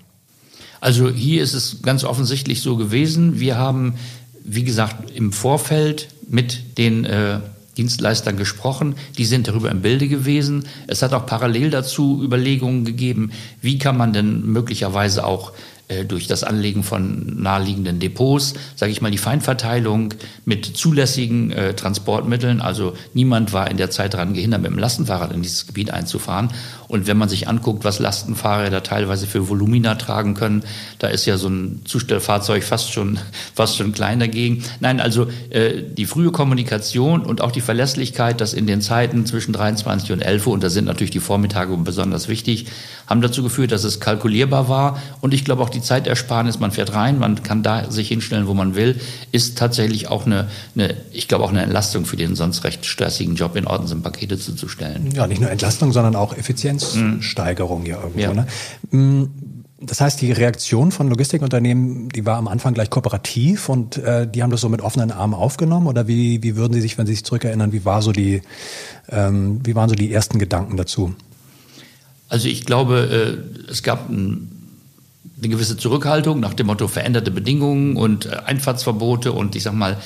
Also 0.81 1.09
hier 1.09 1.43
ist 1.43 1.53
es 1.53 1.81
ganz 1.81 2.03
offensichtlich 2.03 2.61
so 2.61 2.77
gewesen. 2.77 3.39
Wir 3.39 3.57
haben, 3.57 3.95
wie 4.43 4.63
gesagt, 4.63 5.11
im 5.11 5.31
Vorfeld 5.31 6.09
mit 6.27 6.77
den 6.77 7.05
äh, 7.05 7.39
Dienstleistern 7.77 8.37
gesprochen, 8.37 8.95
die 9.17 9.25
sind 9.25 9.47
darüber 9.47 9.69
im 9.69 9.81
Bilde 9.81 10.07
gewesen. 10.07 10.65
Es 10.87 11.01
hat 11.01 11.13
auch 11.13 11.25
parallel 11.25 11.69
dazu 11.69 12.21
Überlegungen 12.23 12.85
gegeben, 12.85 13.31
wie 13.61 13.77
kann 13.77 13.97
man 13.97 14.13
denn 14.13 14.45
möglicherweise 14.45 15.25
auch 15.25 15.51
durch 16.07 16.27
das 16.27 16.43
Anlegen 16.43 16.83
von 16.83 17.41
naheliegenden 17.41 17.99
Depots, 17.99 18.55
sage 18.75 18.91
ich 18.91 19.01
mal, 19.01 19.11
die 19.11 19.17
Feinverteilung 19.17 20.13
mit 20.43 20.65
zulässigen 20.65 21.51
äh, 21.51 21.73
Transportmitteln. 21.75 22.61
Also 22.61 22.93
niemand 23.13 23.53
war 23.53 23.69
in 23.69 23.77
der 23.77 23.91
Zeit 23.91 24.13
daran 24.13 24.33
gehindert, 24.33 24.61
mit 24.61 24.71
dem 24.71 24.79
Lastenfahrrad 24.79 25.31
in 25.31 25.41
dieses 25.41 25.67
Gebiet 25.67 25.91
einzufahren. 25.91 26.49
Und 26.87 27.07
wenn 27.07 27.17
man 27.17 27.29
sich 27.29 27.47
anguckt, 27.47 27.83
was 27.83 27.99
Lastenfahrräder 27.99 28.83
teilweise 28.83 29.27
für 29.27 29.49
Volumina 29.49 29.95
tragen 29.95 30.33
können, 30.33 30.63
da 30.99 31.07
ist 31.07 31.25
ja 31.25 31.37
so 31.37 31.49
ein 31.49 31.81
Zustellfahrzeug 31.85 32.63
fast 32.63 32.91
schon, 32.91 33.19
fast 33.53 33.77
schon 33.77 33.91
klein 33.91 34.19
dagegen. 34.19 34.63
Nein, 34.79 34.99
also 34.99 35.27
äh, 35.49 35.81
die 35.81 36.05
frühe 36.05 36.31
Kommunikation 36.31 37.21
und 37.23 37.41
auch 37.41 37.51
die 37.51 37.61
Verlässlichkeit, 37.61 38.41
dass 38.41 38.53
in 38.53 38.67
den 38.67 38.81
Zeiten 38.81 39.25
zwischen 39.25 39.53
23 39.53 40.11
und 40.11 40.21
11 40.21 40.47
Uhr, 40.47 40.53
und 40.53 40.63
da 40.63 40.69
sind 40.69 40.85
natürlich 40.85 41.11
die 41.11 41.19
Vormittage 41.19 41.75
besonders 41.77 42.27
wichtig, 42.27 42.67
haben 43.07 43.21
dazu 43.21 43.43
geführt, 43.43 43.71
dass 43.71 43.83
es 43.83 43.99
kalkulierbar 43.99 44.69
war. 44.69 44.99
Und 45.21 45.33
ich 45.33 45.45
glaube 45.45 45.61
auch 45.61 45.69
die 45.69 45.81
Zeitersparnis, 45.81 46.59
man 46.59 46.71
fährt 46.71 46.93
rein, 46.93 47.19
man 47.19 47.43
kann 47.43 47.63
da 47.63 47.91
sich 47.91 48.07
hinstellen, 48.07 48.47
wo 48.47 48.53
man 48.53 48.75
will, 48.75 48.99
ist 49.31 49.57
tatsächlich 49.57 50.07
auch 50.07 50.25
eine, 50.25 50.47
eine 50.75 50.95
ich 51.11 51.27
glaube 51.27 51.43
auch 51.43 51.49
eine 51.49 51.61
Entlastung 51.61 52.05
für 52.05 52.17
den 52.17 52.35
sonst 52.35 52.63
recht 52.63 52.85
stressigen 52.85 53.35
Job 53.35 53.55
in 53.55 53.67
Ordnung, 53.67 54.01
Pakete 54.01 54.37
zuzustellen. 54.37 55.11
Ja, 55.13 55.27
nicht 55.27 55.41
nur 55.41 55.49
Entlastung, 55.49 55.91
sondern 55.91 56.15
auch 56.15 56.35
Effizienzsteigerung 56.35 57.81
mhm. 57.81 57.87
ja 57.87 58.01
irgendwo. 58.01 58.19
Ja. 58.19 58.33
Ne? 58.33 58.47
Mm, 58.91 59.25
das 59.81 60.01
heißt, 60.01 60.21
die 60.21 60.31
Reaktion 60.31 60.91
von 60.91 61.09
Logistikunternehmen, 61.09 62.09
die 62.09 62.25
war 62.25 62.37
am 62.37 62.47
Anfang 62.47 62.73
gleich 62.73 62.89
kooperativ 62.89 63.69
und 63.69 63.97
äh, 63.97 64.27
die 64.27 64.41
haben 64.41 64.49
das 64.49 64.61
so 64.61 64.69
mit 64.69 64.81
offenen 64.81 65.11
Armen 65.11 65.33
aufgenommen 65.33 65.87
oder 65.87 66.07
wie, 66.07 66.41
wie 66.43 66.55
würden 66.55 66.73
Sie 66.73 66.81
sich, 66.81 66.97
wenn 66.97 67.05
Sie 67.05 67.13
sich 67.13 67.25
zurückerinnern, 67.25 67.73
wie 67.73 67.83
war 67.83 68.01
so 68.01 68.11
die, 68.11 68.41
ähm, 69.09 69.59
wie 69.63 69.75
waren 69.75 69.89
so 69.89 69.95
die 69.95 70.11
ersten 70.11 70.39
Gedanken 70.39 70.77
dazu? 70.77 71.13
Also 72.29 72.47
ich 72.47 72.65
glaube, 72.65 73.39
äh, 73.67 73.71
es 73.71 73.83
gab 73.83 74.09
ein, 74.09 74.51
eine 75.37 75.49
gewisse 75.49 75.77
Zurückhaltung 75.77 76.39
nach 76.39 76.53
dem 76.53 76.67
Motto 76.67 76.87
veränderte 76.87 77.31
Bedingungen 77.31 77.97
und 77.97 78.25
äh, 78.25 78.37
Einfahrtsverbote 78.45 79.31
und 79.31 79.55
ich 79.55 79.63
sag 79.63 79.73
mal, 79.73 79.97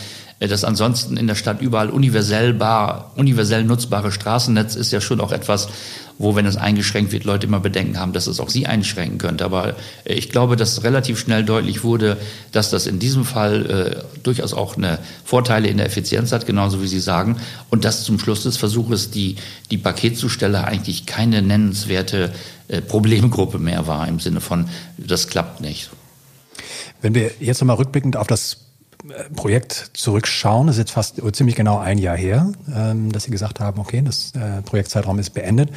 das 0.48 0.64
ansonsten 0.64 1.18
in 1.18 1.28
der 1.28 1.36
Stadt 1.36 1.62
überall 1.62 1.90
universell, 1.90 2.54
bar, 2.54 3.12
universell 3.16 3.66
nutzbare 3.66 4.12
Straßennetz 4.12 4.76
ist 4.76 4.92
ja 4.92 5.02
schon 5.02 5.20
auch 5.20 5.34
etwas, 5.34 5.68
wo, 6.18 6.36
wenn 6.36 6.46
es 6.46 6.58
eingeschränkt 6.58 7.12
wird, 7.14 7.24
Leute 7.24 7.48
immer 7.48 7.60
Bedenken 7.62 7.98
haben, 7.98 8.14
dass 8.14 8.28
es 8.28 8.40
auch 8.40 8.50
sie 8.50 8.66
einschränken 8.66 9.18
könnte. 9.18 9.44
Aber 9.46 9.76
äh, 10.04 10.14
ich 10.14 10.30
glaube, 10.30 10.56
dass 10.56 10.84
relativ 10.84 11.20
schnell 11.20 11.44
deutlich 11.44 11.84
wurde, 11.84 12.18
dass 12.52 12.70
das 12.70 12.88
in 12.88 13.00
diesem 13.00 13.26
Fall 13.26 13.66
äh, 13.66 14.20
durchaus 14.22 14.54
auch 14.54 14.78
eine 14.78 15.00
Vorteile 15.24 15.68
in 15.68 15.78
der 15.78 15.86
Effizienz 15.86 16.32
hat, 16.32 16.46
genauso 16.46 16.82
wie 16.82 16.88
Sie 16.88 17.00
sagen. 17.00 17.38
Und 17.70 17.86
dass 17.86 18.04
zum 18.04 18.20
Schluss 18.20 18.44
des 18.44 18.58
Versuches 18.58 19.12
die, 19.12 19.38
die 19.72 19.78
Paketzusteller 19.78 20.66
eigentlich 20.66 21.06
keine 21.06 21.42
nennenswerte 21.42 22.32
äh, 22.68 22.82
Problemgruppe 22.82 23.58
mehr 23.58 23.88
war, 23.88 24.08
im 24.08 24.20
Sinne 24.20 24.42
von, 24.42 24.70
das 24.98 25.28
klappt 25.28 25.62
nicht. 25.62 25.90
Wenn 27.02 27.16
wir 27.16 27.32
jetzt 27.40 27.62
nochmal 27.62 27.78
rückblickend 27.78 28.18
auf 28.18 28.28
das 28.28 28.58
Projekt 29.36 29.92
zurückschauen, 29.94 30.68
das 30.68 30.76
ist 30.76 30.80
jetzt 30.80 30.92
fast 30.92 31.22
ziemlich 31.34 31.56
genau 31.56 31.80
ein 31.80 31.98
Jahr 31.98 32.18
her, 32.18 32.52
ähm, 32.76 33.12
dass 33.12 33.24
Sie 33.24 33.32
gesagt 33.32 33.60
haben, 33.60 33.80
okay, 33.80 34.02
das 34.04 34.34
äh, 34.36 34.62
Projektzeitraum 34.62 35.20
ist 35.20 35.32
beendet. 35.32 35.72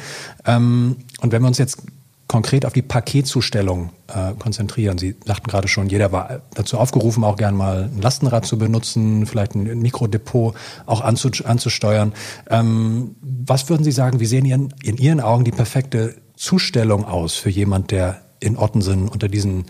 Ähm, 0.45 0.97
und 1.21 1.31
wenn 1.31 1.41
wir 1.41 1.47
uns 1.47 1.57
jetzt 1.57 1.83
konkret 2.27 2.65
auf 2.65 2.73
die 2.73 2.81
Paketzustellung 2.81 3.91
äh, 4.07 4.33
konzentrieren. 4.39 4.97
Sie 4.97 5.15
sagten 5.23 5.47
gerade 5.47 5.67
schon, 5.67 5.89
jeder 5.89 6.11
war 6.11 6.41
dazu 6.55 6.79
aufgerufen, 6.79 7.23
auch 7.23 7.35
gern 7.35 7.55
mal 7.55 7.91
ein 7.93 8.01
Lastenrad 8.01 8.45
zu 8.45 8.57
benutzen, 8.57 9.27
vielleicht 9.27 9.53
ein 9.53 9.79
Mikrodepot 9.79 10.55
auch 10.87 11.01
anzusteuern. 11.01 12.13
Ähm, 12.49 13.15
was 13.21 13.69
würden 13.69 13.83
Sie 13.83 13.91
sagen, 13.91 14.19
wie 14.19 14.25
sehen 14.25 14.45
in, 14.45 14.73
in 14.81 14.97
Ihren 14.97 15.19
Augen 15.19 15.43
die 15.43 15.51
perfekte 15.51 16.15
Zustellung 16.35 17.05
aus 17.05 17.35
für 17.35 17.51
jemand, 17.51 17.91
der 17.91 18.21
in 18.39 18.57
Ottensen 18.57 19.09
unter 19.09 19.27
diesen 19.27 19.65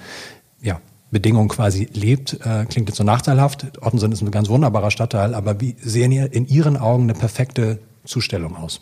ja, 0.61 0.79
Bedingungen 1.13 1.47
quasi 1.47 1.87
lebt, 1.93 2.39
äh, 2.43 2.65
klingt 2.65 2.89
jetzt 2.89 2.97
so 2.97 3.03
nachteilhaft. 3.03 3.65
Ottensen 3.81 4.11
ist 4.11 4.21
ein 4.21 4.31
ganz 4.31 4.49
wunderbarer 4.49 4.91
Stadtteil, 4.91 5.33
aber 5.33 5.61
wie 5.61 5.75
sehen 5.81 6.11
in 6.11 6.47
Ihren 6.47 6.75
Augen 6.75 7.03
eine 7.03 7.13
perfekte 7.13 7.79
Zustellung 8.03 8.57
aus? 8.57 8.81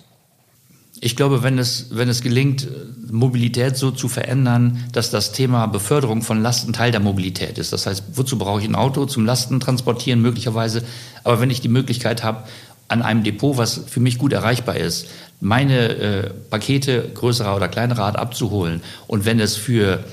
Ich 0.99 1.15
glaube, 1.15 1.41
wenn 1.43 1.57
es, 1.57 1.87
wenn 1.91 2.09
es 2.09 2.21
gelingt, 2.21 2.67
Mobilität 3.09 3.77
so 3.77 3.91
zu 3.91 4.07
verändern, 4.07 4.83
dass 4.91 5.09
das 5.09 5.31
Thema 5.31 5.65
Beförderung 5.65 6.21
von 6.21 6.41
Lasten 6.41 6.73
Teil 6.73 6.91
der 6.91 6.99
Mobilität 6.99 7.57
ist. 7.57 7.73
Das 7.73 7.85
heißt, 7.85 8.03
wozu 8.13 8.37
brauche 8.37 8.61
ich 8.61 8.67
ein 8.67 8.75
Auto? 8.75 9.05
Zum 9.05 9.25
Lasten 9.25 9.59
transportieren 9.59 10.21
möglicherweise. 10.21 10.83
Aber 11.23 11.39
wenn 11.41 11.49
ich 11.49 11.61
die 11.61 11.69
Möglichkeit 11.69 12.23
habe, 12.23 12.43
an 12.87 13.01
einem 13.01 13.23
Depot, 13.23 13.57
was 13.57 13.81
für 13.87 14.01
mich 14.01 14.17
gut 14.17 14.33
erreichbar 14.33 14.75
ist, 14.75 15.07
meine 15.39 15.89
äh, 15.89 16.29
Pakete 16.49 17.09
größerer 17.13 17.55
oder 17.55 17.69
kleinerer 17.69 18.03
Art 18.03 18.17
abzuholen 18.17 18.81
und 19.07 19.25
wenn 19.25 19.39
es 19.39 19.55
für 19.55 20.03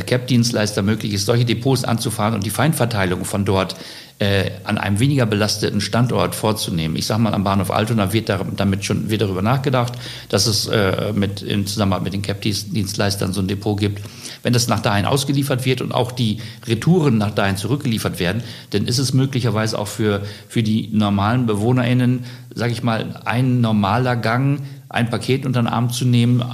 CAP-Dienstleister 0.00 0.82
möglich 0.82 1.12
ist, 1.12 1.26
solche 1.26 1.44
Depots 1.44 1.84
anzufahren 1.84 2.34
und 2.34 2.46
die 2.46 2.50
Feinverteilung 2.50 3.24
von 3.24 3.44
dort 3.44 3.76
äh, 4.18 4.52
an 4.62 4.78
einem 4.78 5.00
weniger 5.00 5.26
belasteten 5.26 5.80
Standort 5.80 6.36
vorzunehmen. 6.36 6.94
Ich 6.96 7.06
sage 7.06 7.20
mal, 7.20 7.34
am 7.34 7.42
Bahnhof 7.42 7.72
Altona 7.72 8.12
wird 8.12 8.28
da, 8.28 8.40
damit 8.56 8.84
schon 8.84 9.10
wird 9.10 9.22
darüber 9.22 9.42
nachgedacht, 9.42 9.94
dass 10.28 10.46
es 10.46 10.68
äh, 10.68 11.12
mit, 11.12 11.42
in 11.42 11.66
Zusammenarbeit 11.66 12.04
mit 12.04 12.12
den 12.12 12.22
CAP-Dienstleistern 12.22 13.32
so 13.32 13.40
ein 13.40 13.48
Depot 13.48 13.78
gibt. 13.78 14.00
Wenn 14.44 14.52
das 14.52 14.68
nach 14.68 14.80
dahin 14.80 15.06
ausgeliefert 15.06 15.64
wird 15.64 15.80
und 15.80 15.92
auch 15.92 16.12
die 16.12 16.38
Retouren 16.66 17.18
nach 17.18 17.32
dahin 17.32 17.56
zurückgeliefert 17.56 18.20
werden, 18.20 18.44
dann 18.70 18.86
ist 18.86 18.98
es 18.98 19.12
möglicherweise 19.12 19.76
auch 19.76 19.88
für, 19.88 20.22
für 20.48 20.62
die 20.62 20.88
normalen 20.92 21.46
BewohnerInnen, 21.46 22.24
sage 22.54 22.72
ich 22.72 22.84
mal, 22.84 23.20
ein 23.24 23.60
normaler 23.60 24.14
Gang, 24.14 24.60
ein 24.88 25.10
Paket 25.10 25.46
unter 25.46 25.62
den 25.62 25.66
Arm 25.66 25.90
zu 25.90 26.04
nehmen, 26.04 26.44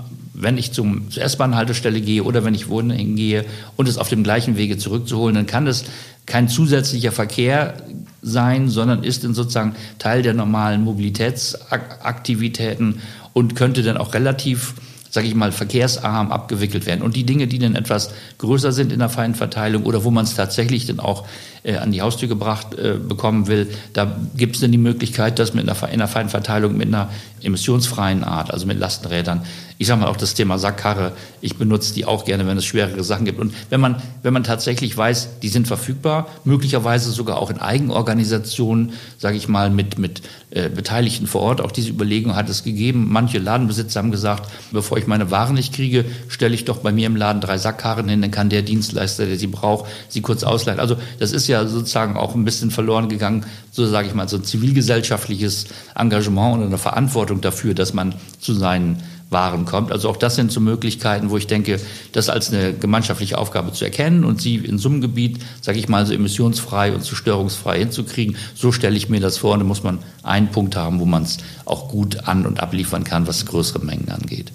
wenn 0.41 0.59
ich 0.59 0.73
zum, 0.73 1.11
zur 1.11 1.23
S-Bahn-Haltestelle 1.23 2.01
gehe 2.01 2.23
oder 2.23 2.45
wenn 2.45 2.55
ich 2.55 2.69
wohin 2.69 3.17
gehe 3.17 3.45
und 3.77 3.89
es 3.89 3.99
auf 3.99 4.09
dem 4.09 4.23
gleichen 4.23 4.57
Wege 4.57 4.79
zurückzuholen, 4.79 5.35
dann 5.35 5.47
kann 5.47 5.67
das 5.67 5.85
kein 6.27 6.49
zusätzlicher 6.49 7.11
Verkehr 7.13 7.75
sein, 8.23 8.69
sondern 8.69 9.03
ist 9.03 9.25
dann 9.25 9.35
sozusagen 9.35 9.75
Teil 9.99 10.23
der 10.23 10.35
normalen 10.35 10.85
Mobilitätsaktivitäten 10.85 13.01
und 13.33 13.57
könnte 13.57 13.83
dann 13.83 13.97
auch 13.97 14.15
relativ 14.15 14.75
sage 15.11 15.27
ich 15.27 15.35
mal, 15.35 15.53
verkehrsarm 15.53 16.31
abgewickelt 16.31 16.87
werden. 16.87 17.03
Und 17.03 17.17
die 17.17 17.25
Dinge, 17.25 17.47
die 17.47 17.59
dann 17.59 17.75
etwas 17.75 18.13
größer 18.39 18.73
sind 18.73 18.93
in 18.93 18.99
der 18.99 19.09
Feinverteilung 19.09 19.85
oder 19.85 20.05
wo 20.05 20.11
man 20.11 20.25
es 20.25 20.35
tatsächlich 20.35 20.87
dann 20.87 21.01
auch 21.01 21.27
äh, 21.63 21.77
an 21.77 21.93
die 21.93 22.03
Haustür 22.03 22.29
gebracht 22.29 22.75
äh, 22.75 22.95
bekommen 22.99 23.47
will, 23.47 23.69
da 23.95 24.19
gibt 24.37 24.57
es 24.57 24.61
dann 24.61 24.73
die 24.73 24.79
Möglichkeit, 24.79 25.39
das 25.39 25.55
mit 25.55 25.69
einer, 25.69 25.91
in 25.91 25.99
der 25.99 26.09
Feinverteilung 26.09 26.77
mit 26.77 26.89
einer 26.89 27.09
emissionsfreien 27.43 28.23
Art, 28.23 28.53
also 28.53 28.67
mit 28.67 28.79
Lastenrädern, 28.79 29.43
ich 29.79 29.87
sage 29.87 30.01
mal 30.01 30.09
auch 30.09 30.17
das 30.17 30.35
Thema 30.35 30.59
Sackkarre, 30.59 31.13
ich 31.41 31.57
benutze 31.57 31.95
die 31.95 32.05
auch 32.05 32.25
gerne, 32.25 32.47
wenn 32.49 32.59
es 32.59 32.65
schwerere 32.65 33.05
Sachen 33.05 33.25
gibt. 33.25 33.39
Und 33.39 33.55
wenn 33.71 33.81
man, 33.81 34.03
wenn 34.25 34.33
man 34.33 34.43
tatsächlich 34.43 34.97
weiß, 34.97 35.39
die 35.41 35.49
sind 35.49 35.69
verfügbar, 35.69 36.27
möglicherweise 36.45 37.13
sogar 37.13 37.39
auch 37.39 37.49
in 37.49 37.59
Eigenorganisationen, 37.59 38.93
sage 39.19 39.37
ich 39.37 39.47
mal, 39.47 39.71
mit, 39.71 39.97
mit 39.97 40.23
äh, 40.51 40.69
Beteiligten 40.69 41.29
vor 41.29 41.43
Ort, 41.43 41.61
auch 41.61 41.71
diese 41.71 41.91
Überlegung 41.91 42.35
hat 42.35 42.49
es 42.49 42.65
gegeben. 42.65 43.07
Manche 43.09 43.39
Ladenbesitzer 43.39 44.01
haben 44.01 44.11
gesagt, 44.11 44.51
bevor 44.73 44.99
ich 44.99 45.07
meine 45.07 45.31
Waren 45.31 45.55
nicht 45.55 45.73
kriege, 45.73 46.05
stelle 46.29 46.57
ich 46.57 46.65
doch 46.65 46.79
bei 46.79 46.91
mir 46.91 47.07
im 47.07 47.15
Laden 47.15 47.41
drei 47.41 47.57
Sackkarren 47.57 48.09
hin, 48.09 48.21
dann 48.21 48.33
kann 48.33 48.51
der 48.51 48.63
Dienstleister, 48.63 49.27
der 49.27 49.39
sie 49.39 49.47
braucht, 49.47 49.89
sie 50.09 50.23
kurz 50.23 50.43
ausleihen. 50.43 50.81
Also 50.81 50.97
das 51.21 51.31
ist 51.31 51.47
ja 51.47 51.65
sozusagen 51.67 52.17
auch 52.17 52.35
ein 52.35 52.45
bisschen 52.45 52.73
verloren 52.73 53.09
gegangen, 53.09 53.47
so 53.71 53.87
sage 53.87 54.09
ich 54.09 54.15
mal, 54.15 54.29
so 54.29 54.39
ein 54.39 54.45
zivilgesellschaftliches 54.45 55.67
Engagement 55.95 56.57
und 56.57 56.67
eine 56.67 56.79
Verantwortung 56.79 57.41
dafür, 57.41 57.75
dass 57.75 57.95
man 57.95 58.15
zu 58.41 58.55
seinen 58.55 59.03
waren 59.31 59.65
kommt. 59.65 59.93
Also 59.93 60.09
auch 60.09 60.17
das 60.17 60.37
sind 60.37 60.51
so 60.51 60.61
Möglichkeiten, 60.61 61.31
wo 61.31 61.37
ich 61.37 61.47
denke, 61.47 61.81
das 62.13 62.29
als 62.29 62.53
eine 62.53 62.73
gemeinschaftliche 62.73 63.39
Aufgabe 63.39 63.73
zu 63.73 63.85
erkennen 63.85 64.25
und 64.25 64.41
sie 64.41 64.57
in 64.57 64.79
so 64.79 64.89
einem 64.89 65.01
Gebiet, 65.01 65.39
sage 65.61 65.79
ich 65.79 65.89
mal, 65.89 66.07
so 66.07 66.15
emissionsfrei 66.15 66.93
und 66.93 67.05
so 67.05 67.15
störungsfrei 67.15 67.81
hinzukriegen. 67.81 68.37
So 68.55 68.73
stelle 68.73 68.97
ich 68.97 69.09
mir 69.09 69.21
das 69.21 69.39
vor. 69.39 69.53
Und 69.55 69.61
da 69.61 69.67
muss 69.67 69.83
man 69.83 69.99
einen 70.23 70.49
Punkt 70.49 70.77
haben, 70.77 71.01
wo 71.01 71.05
man 71.05 71.25
es 71.25 71.39
auch 71.65 71.89
gut 71.89 72.27
an- 72.27 72.47
und 72.47 72.61
abliefern 72.61 73.05
kann, 73.05 73.27
was 73.27 73.45
größere 73.47 73.85
Mengen 73.85 74.09
angeht. 74.11 74.53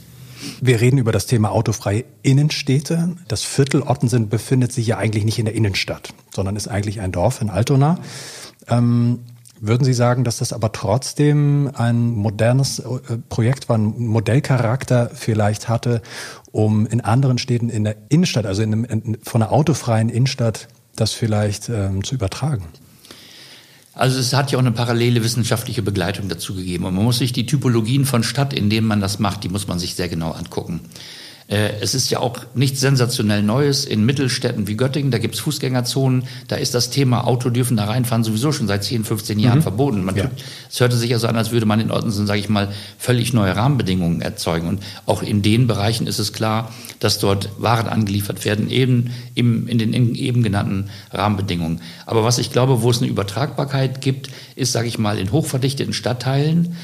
Wir 0.59 0.81
reden 0.81 0.97
über 0.97 1.11
das 1.11 1.25
Thema 1.25 1.51
autofreie 1.51 2.05
Innenstädte. 2.21 3.15
Das 3.27 3.43
Viertel 3.43 3.81
Ottensen 3.83 4.29
befindet 4.29 4.73
sich 4.73 4.87
ja 4.87 4.97
eigentlich 4.97 5.25
nicht 5.25 5.39
in 5.39 5.45
der 5.45 5.55
Innenstadt, 5.55 6.13
sondern 6.33 6.55
ist 6.55 6.67
eigentlich 6.67 6.99
ein 6.99 7.11
Dorf 7.11 7.41
in 7.41 7.49
Altona. 7.49 7.99
Ähm, 8.67 9.19
würden 9.65 9.85
Sie 9.85 9.93
sagen, 9.93 10.25
dass 10.25 10.37
das 10.37 10.51
aber 10.51 10.73
trotzdem 10.73 11.71
ein 11.73 12.11
modernes 12.11 12.79
äh, 12.79 13.17
Projekt 13.29 13.69
war, 13.69 13.77
ein 13.77 14.07
Modellcharakter 14.07 15.09
vielleicht 15.13 15.69
hatte, 15.69 16.01
um 16.51 16.85
in 16.85 16.99
anderen 17.01 17.37
Städten 17.37 17.69
in 17.69 17.85
der 17.85 17.95
Innenstadt, 18.09 18.45
also 18.45 18.61
in 18.61 18.73
einem, 18.73 18.85
in, 18.85 19.17
von 19.23 19.41
einer 19.41 19.51
autofreien 19.53 20.09
Innenstadt, 20.09 20.67
das 20.95 21.13
vielleicht 21.13 21.69
ähm, 21.69 22.03
zu 22.03 22.13
übertragen? 22.13 22.65
Also 23.93 24.19
es 24.19 24.33
hat 24.33 24.51
ja 24.51 24.57
auch 24.57 24.61
eine 24.61 24.71
parallele 24.71 25.23
wissenschaftliche 25.23 25.81
Begleitung 25.81 26.27
dazu 26.27 26.55
gegeben. 26.55 26.83
Und 26.83 26.95
man 26.95 27.05
muss 27.05 27.19
sich 27.19 27.31
die 27.31 27.45
Typologien 27.45 28.05
von 28.05 28.23
Stadt, 28.23 28.53
in 28.53 28.69
denen 28.69 28.87
man 28.87 28.99
das 28.99 29.19
macht, 29.19 29.43
die 29.43 29.49
muss 29.49 29.67
man 29.67 29.79
sich 29.79 29.95
sehr 29.95 30.09
genau 30.09 30.31
angucken. 30.31 30.81
Äh, 31.47 31.73
es 31.81 31.93
ist 31.93 32.09
ja 32.09 32.19
auch 32.19 32.39
nichts 32.55 32.79
sensationell 32.79 33.43
Neues 33.43 33.85
in 33.85 34.05
Mittelstädten 34.05 34.67
wie 34.67 34.75
Göttingen, 34.75 35.11
da 35.11 35.17
gibt 35.17 35.35
es 35.35 35.41
Fußgängerzonen, 35.41 36.23
da 36.47 36.55
ist 36.55 36.73
das 36.73 36.89
Thema 36.89 37.27
Auto 37.27 37.49
dürfen 37.49 37.77
da 37.77 37.85
reinfahren 37.85 38.23
sowieso 38.23 38.51
schon 38.51 38.67
seit 38.67 38.83
10, 38.83 39.03
15 39.03 39.39
Jahren 39.39 39.59
mhm. 39.59 39.63
verboten. 39.63 40.03
Man 40.03 40.15
ja. 40.15 40.23
tut, 40.23 40.43
es 40.69 40.79
hörte 40.79 40.95
sich 40.95 41.09
ja 41.09 41.19
so 41.19 41.27
an, 41.27 41.35
als 41.35 41.51
würde 41.51 41.65
man 41.65 41.79
in 41.79 41.91
Ottensen, 41.91 42.27
sage 42.27 42.39
ich 42.39 42.49
mal, 42.49 42.71
völlig 42.97 43.33
neue 43.33 43.55
Rahmenbedingungen 43.55 44.21
erzeugen. 44.21 44.67
Und 44.67 44.83
auch 45.05 45.21
in 45.21 45.41
den 45.41 45.67
Bereichen 45.67 46.07
ist 46.07 46.19
es 46.19 46.33
klar, 46.33 46.71
dass 46.99 47.19
dort 47.19 47.49
Waren 47.57 47.87
angeliefert 47.87 48.45
werden, 48.45 48.69
eben 48.69 49.11
im, 49.35 49.67
in 49.67 49.77
den 49.77 49.93
eben 50.15 50.43
genannten 50.43 50.89
Rahmenbedingungen. 51.11 51.81
Aber 52.05 52.23
was 52.23 52.37
ich 52.37 52.51
glaube, 52.51 52.81
wo 52.81 52.89
es 52.89 53.01
eine 53.01 53.09
Übertragbarkeit 53.09 54.01
gibt, 54.01 54.29
ist, 54.55 54.71
sage 54.71 54.87
ich 54.87 54.97
mal, 54.97 55.19
in 55.19 55.31
hochverdichteten 55.31 55.93
Stadtteilen, 55.93 56.75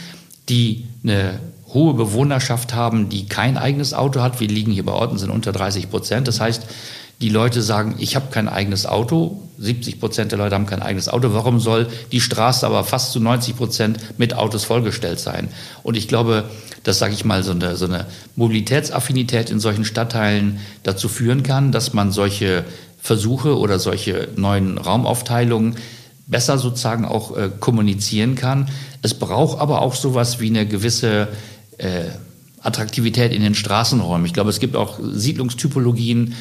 die 0.50 0.86
eine 1.04 1.40
hohe 1.74 1.94
Bewohnerschaft 1.94 2.74
haben, 2.74 3.10
die 3.10 3.28
kein 3.28 3.58
eigenes 3.58 3.94
Auto 3.94 4.22
hat. 4.22 4.40
Wir 4.40 4.48
liegen 4.48 4.72
hier 4.72 4.86
bei 4.86 4.92
Orten 4.92 5.18
sind 5.18 5.30
unter 5.30 5.52
30 5.52 5.90
Prozent. 5.90 6.28
Das 6.28 6.40
heißt, 6.40 6.66
die 7.22 7.30
Leute 7.30 7.62
sagen, 7.62 7.96
ich 8.00 8.16
habe 8.16 8.28
kein 8.32 8.48
eigenes 8.48 8.86
Auto. 8.86 9.42
70 9.58 10.00
Prozent 10.00 10.32
der 10.32 10.40
Leute 10.40 10.56
haben 10.56 10.66
kein 10.66 10.82
eigenes 10.82 11.10
Auto. 11.10 11.34
Warum 11.34 11.60
soll 11.60 11.88
die 12.14 12.22
Straße 12.22 12.66
aber 12.66 12.86
fast 12.86 13.12
zu 13.12 13.20
90 13.20 13.58
Prozent 13.58 14.00
mit 14.18 14.34
Autos 14.34 14.64
vollgestellt 14.64 15.20
sein? 15.20 15.50
Und 15.84 15.98
ich 15.98 16.08
glaube, 16.08 16.46
dass, 16.84 16.98
sage 16.98 17.14
ich 17.14 17.26
mal, 17.26 17.44
so 17.44 17.52
eine, 17.52 17.76
so 17.76 17.86
eine 17.86 18.06
Mobilitätsaffinität 18.38 19.50
in 19.50 19.60
solchen 19.60 19.84
Stadtteilen 19.84 20.60
dazu 20.84 21.10
führen 21.10 21.44
kann, 21.44 21.74
dass 21.74 21.94
man 21.94 22.12
solche 22.14 22.64
Versuche 23.02 23.58
oder 23.58 23.80
solche 23.80 24.30
neuen 24.38 24.78
Raumaufteilungen 24.78 25.76
besser 26.26 26.58
sozusagen 26.58 27.06
auch 27.06 27.36
äh, 27.36 27.50
kommunizieren 27.60 28.36
kann. 28.36 28.70
Es 29.02 29.14
braucht 29.14 29.60
aber 29.60 29.82
auch 29.82 29.96
sowas 29.96 30.40
wie 30.40 30.48
eine 30.48 30.66
gewisse 30.66 31.28
äh, 31.80 32.06
Attraktivität 32.62 33.34
in 33.34 33.42
den 33.42 33.56
Straßenräumen. 33.56 34.26
Ich 34.26 34.34
glaube, 34.34 34.50
es 34.50 34.60
gibt 34.60 34.76
auch 34.76 35.00
Siedlungstypologien, 35.02 36.36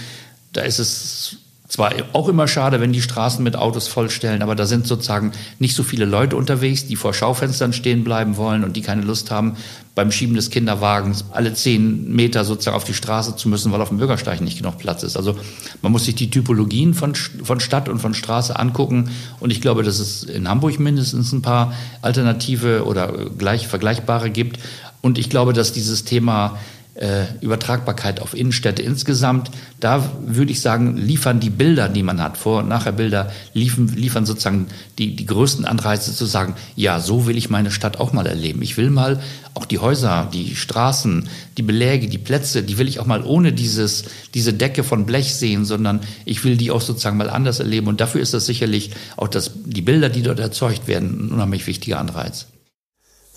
da 0.53 0.63
ist 0.63 0.79
es 0.79 1.39
zwar 1.69 1.93
auch 2.15 2.29
immer 2.29 2.49
schade, 2.49 2.81
wenn 2.81 2.95
die 2.95 3.03
Straßen 3.03 3.45
mit 3.45 3.55
Autos 3.55 3.89
vollstellen, 3.89 4.41
aber 4.41 4.55
da 4.55 4.65
sind 4.65 4.87
sozusagen 4.87 5.33
nicht 5.59 5.77
so 5.77 5.83
viele 5.83 6.07
Leute 6.07 6.35
unterwegs, 6.35 6.87
die 6.87 6.97
vor 6.97 7.13
Schaufenstern 7.13 7.75
stehen 7.75 8.05
bleiben 8.05 8.39
wollen 8.39 8.65
und 8.65 8.75
die 8.75 8.81
keine 8.81 9.03
Lust 9.03 9.31
haben, 9.31 9.57
beim 9.95 10.11
Schieben 10.11 10.35
des 10.35 10.49
Kinderwagens 10.49 11.27
alle 11.31 11.53
zehn 11.53 12.15
Meter 12.15 12.47
sozusagen 12.47 12.77
auf 12.77 12.85
die 12.85 12.95
Straße 12.95 13.37
zu 13.37 13.51
müssen, 13.51 13.71
weil 13.71 13.83
auf 13.83 13.89
dem 13.89 13.99
Bürgersteig 13.99 14.41
nicht 14.41 14.57
genug 14.57 14.79
Platz 14.79 15.03
ist. 15.03 15.17
Also 15.17 15.37
man 15.83 15.93
muss 15.93 16.07
sich 16.07 16.15
die 16.15 16.31
Typologien 16.31 16.95
von, 16.95 17.15
von 17.15 17.61
Stadt 17.61 17.91
und 17.91 17.99
von 17.99 18.15
Straße 18.15 18.59
angucken 18.59 19.11
und 19.39 19.51
ich 19.51 19.61
glaube, 19.61 19.83
dass 19.83 19.99
es 19.99 20.23
in 20.23 20.49
Hamburg 20.49 20.81
mindestens 20.81 21.33
ein 21.33 21.43
paar 21.43 21.75
alternative 22.01 22.87
oder 22.87 23.13
gleich 23.37 23.69
vergleichbare 23.69 24.31
gibt. 24.31 24.59
Und 25.01 25.19
ich 25.19 25.31
glaube, 25.31 25.53
dass 25.53 25.73
dieses 25.73 26.05
Thema 26.05 26.59
äh, 26.99 27.27
Übertragbarkeit 27.41 28.21
auf 28.21 28.35
Innenstädte 28.35 28.83
insgesamt. 28.83 29.51
Da 29.79 30.11
würde 30.27 30.51
ich 30.51 30.61
sagen, 30.61 30.97
liefern 30.97 31.39
die 31.39 31.51
Bilder, 31.51 31.89
die 31.89 32.03
man 32.03 32.21
hat, 32.21 32.37
Vor- 32.37 32.61
und 32.61 32.69
Nachher-Bilder, 32.69 33.31
liefern, 33.55 33.87
liefern 33.95 34.27
sozusagen 34.27 34.67
die, 34.99 35.15
die 35.15 35.27
größten 35.27 35.65
Anreize 35.65 36.13
zu 36.13 36.25
sagen, 36.25 36.55
ja, 36.75 36.99
so 36.99 37.27
will 37.27 37.37
ich 37.37 37.51
meine 37.51 37.71
Stadt 37.71 38.01
auch 38.01 38.13
mal 38.13 38.27
erleben. 38.27 38.63
Ich 38.63 38.77
will 38.77 38.91
mal 38.91 39.21
auch 39.55 39.65
die 39.65 39.79
Häuser, 39.79 40.29
die 40.33 40.57
Straßen, 40.57 41.29
die 41.57 41.63
Beläge, 41.63 42.09
die 42.09 42.19
Plätze, 42.19 42.65
die 42.65 42.79
will 42.79 42.89
ich 42.89 42.99
auch 42.99 43.07
mal 43.07 43.23
ohne 43.23 43.53
dieses, 43.53 44.05
diese 44.35 44.53
Decke 44.53 44.83
von 44.83 45.07
Blech 45.07 45.35
sehen, 45.35 45.65
sondern 45.65 46.01
ich 46.25 46.43
will 46.43 46.57
die 46.57 46.73
auch 46.73 46.81
sozusagen 46.81 47.17
mal 47.17 47.31
anders 47.31 47.61
erleben. 47.61 47.87
Und 47.87 48.01
dafür 48.01 48.21
ist 48.21 48.35
das 48.35 48.47
sicherlich 48.47 48.91
auch 49.17 49.29
das, 49.29 49.53
die 49.65 49.83
Bilder, 49.83 50.09
die 50.09 50.23
dort 50.23 50.41
erzeugt 50.41 50.89
werden, 50.89 51.29
ein 51.29 51.33
unheimlich 51.33 51.67
wichtiger 51.69 52.01
Anreiz. 52.01 52.47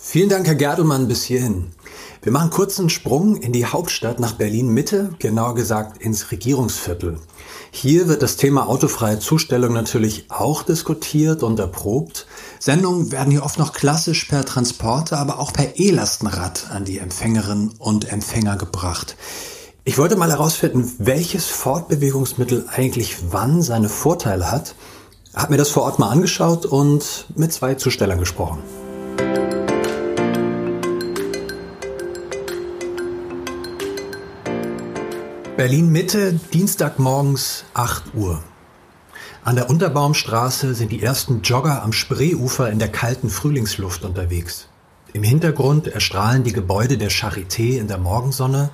Vielen 0.04 0.28
Dank, 0.28 0.48
Herr 0.48 0.56
Gerdemann, 0.56 1.06
bis 1.06 1.22
hierhin. 1.22 1.70
Wir 2.22 2.32
machen 2.32 2.50
kurz 2.50 2.78
einen 2.78 2.90
Sprung 2.90 3.36
in 3.36 3.52
die 3.52 3.66
Hauptstadt 3.66 4.18
nach 4.18 4.32
Berlin-Mitte, 4.32 5.14
genauer 5.20 5.54
gesagt 5.54 6.02
ins 6.02 6.32
Regierungsviertel. 6.32 7.20
Hier 7.70 8.08
wird 8.08 8.20
das 8.20 8.36
Thema 8.36 8.68
autofreie 8.68 9.20
Zustellung 9.20 9.72
natürlich 9.72 10.26
auch 10.28 10.64
diskutiert 10.64 11.44
und 11.44 11.60
erprobt. 11.60 12.26
Sendungen 12.58 13.12
werden 13.12 13.30
hier 13.30 13.44
oft 13.44 13.60
noch 13.60 13.72
klassisch 13.72 14.24
per 14.24 14.44
Transporter, 14.44 15.18
aber 15.18 15.38
auch 15.38 15.52
per 15.52 15.78
E-Lastenrad 15.78 16.66
an 16.70 16.84
die 16.84 16.98
Empfängerinnen 16.98 17.70
und 17.78 18.12
Empfänger 18.12 18.56
gebracht. 18.56 19.16
Ich 19.84 19.98
wollte 19.98 20.16
mal 20.16 20.30
herausfinden, 20.30 20.92
welches 20.98 21.46
Fortbewegungsmittel 21.46 22.66
eigentlich 22.74 23.18
wann 23.30 23.62
seine 23.62 23.88
Vorteile 23.88 24.50
hat. 24.50 24.74
Hab 25.32 25.50
mir 25.50 25.58
das 25.58 25.70
vor 25.70 25.84
Ort 25.84 26.00
mal 26.00 26.10
angeschaut 26.10 26.66
und 26.66 27.26
mit 27.36 27.52
zwei 27.52 27.76
Zustellern 27.76 28.18
gesprochen. 28.18 28.58
Berlin 35.54 35.92
Mitte, 35.92 36.40
Dienstagmorgens 36.54 37.64
8 37.74 38.14
Uhr. 38.14 38.42
An 39.44 39.54
der 39.54 39.68
Unterbaumstraße 39.68 40.74
sind 40.74 40.90
die 40.90 41.02
ersten 41.02 41.42
Jogger 41.42 41.82
am 41.82 41.92
Spreeufer 41.92 42.70
in 42.70 42.78
der 42.78 42.88
kalten 42.88 43.28
Frühlingsluft 43.28 44.02
unterwegs. 44.02 44.68
Im 45.12 45.22
Hintergrund 45.22 45.88
erstrahlen 45.88 46.42
die 46.42 46.54
Gebäude 46.54 46.96
der 46.96 47.10
Charité 47.10 47.78
in 47.78 47.86
der 47.86 47.98
Morgensonne. 47.98 48.70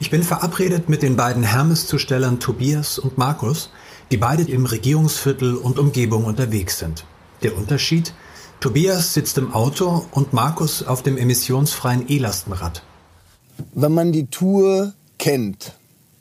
Ich 0.00 0.10
bin 0.10 0.22
verabredet 0.22 0.90
mit 0.90 1.02
den 1.02 1.16
beiden 1.16 1.44
Hermes-Zustellern 1.44 2.40
Tobias 2.40 2.98
und 2.98 3.16
Markus, 3.16 3.70
die 4.10 4.18
beide 4.18 4.42
im 4.42 4.66
Regierungsviertel 4.66 5.56
und 5.56 5.78
Umgebung 5.78 6.26
unterwegs 6.26 6.78
sind. 6.78 7.06
Der 7.42 7.56
Unterschied? 7.56 8.12
Tobias 8.60 9.14
sitzt 9.14 9.38
im 9.38 9.54
Auto 9.54 10.04
und 10.10 10.34
Markus 10.34 10.82
auf 10.82 11.02
dem 11.02 11.16
emissionsfreien 11.16 12.04
E-Lastenrad. 12.06 12.82
Wenn 13.74 13.94
man 13.94 14.12
die 14.12 14.26
Tour 14.26 14.92
kennt, 15.18 15.72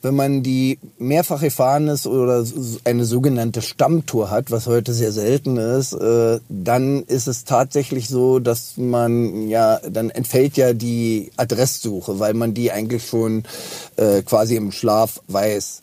wenn 0.01 0.15
man 0.15 0.43
die 0.43 0.79
mehrfach 0.97 1.43
ist 1.43 2.07
oder 2.07 2.43
eine 2.85 3.05
sogenannte 3.05 3.61
Stammtour 3.61 4.31
hat, 4.31 4.49
was 4.49 4.67
heute 4.67 4.93
sehr 4.93 5.11
selten 5.11 5.57
ist, 5.57 5.93
äh, 5.93 6.39
dann 6.49 7.03
ist 7.03 7.27
es 7.27 7.43
tatsächlich 7.43 8.09
so, 8.09 8.39
dass 8.39 8.77
man 8.77 9.47
ja, 9.47 9.79
dann 9.89 10.09
entfällt 10.09 10.57
ja 10.57 10.73
die 10.73 11.31
Adresssuche, 11.37 12.19
weil 12.19 12.33
man 12.33 12.53
die 12.53 12.71
eigentlich 12.71 13.05
schon 13.05 13.43
äh, 13.97 14.23
quasi 14.23 14.55
im 14.55 14.71
Schlaf 14.71 15.21
weiß. 15.27 15.81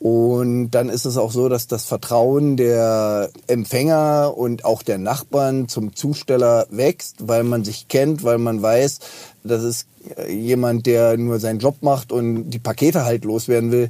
Und 0.00 0.70
dann 0.70 0.88
ist 0.88 1.06
es 1.06 1.16
auch 1.16 1.32
so, 1.32 1.48
dass 1.48 1.66
das 1.66 1.84
Vertrauen 1.84 2.56
der 2.56 3.30
Empfänger 3.48 4.32
und 4.36 4.64
auch 4.64 4.84
der 4.84 4.98
Nachbarn 4.98 5.68
zum 5.68 5.96
Zusteller 5.96 6.66
wächst, 6.70 7.16
weil 7.26 7.42
man 7.42 7.64
sich 7.64 7.88
kennt, 7.88 8.22
weil 8.22 8.38
man 8.38 8.62
weiß, 8.62 9.00
das 9.42 9.64
ist 9.64 9.86
jemand, 10.28 10.86
der 10.86 11.16
nur 11.16 11.38
seinen 11.40 11.58
Job 11.58 11.76
macht 11.82 12.12
und 12.12 12.50
die 12.50 12.58
Pakete 12.58 13.04
halt 13.04 13.24
loswerden 13.24 13.72
will. 13.72 13.88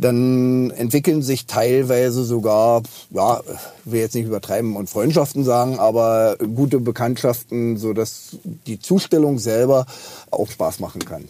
Dann 0.00 0.70
entwickeln 0.70 1.22
sich 1.22 1.46
teilweise 1.46 2.22
sogar, 2.22 2.82
ja, 3.10 3.40
ich 3.84 3.92
will 3.92 4.00
jetzt 4.00 4.14
nicht 4.14 4.26
übertreiben 4.26 4.76
und 4.76 4.88
Freundschaften 4.88 5.44
sagen, 5.44 5.80
aber 5.80 6.36
gute 6.54 6.78
Bekanntschaften, 6.78 7.76
so 7.76 7.92
dass 7.92 8.36
die 8.66 8.78
Zustellung 8.78 9.40
selber 9.40 9.86
auch 10.30 10.48
Spaß 10.48 10.78
machen 10.78 11.04
kann. 11.04 11.24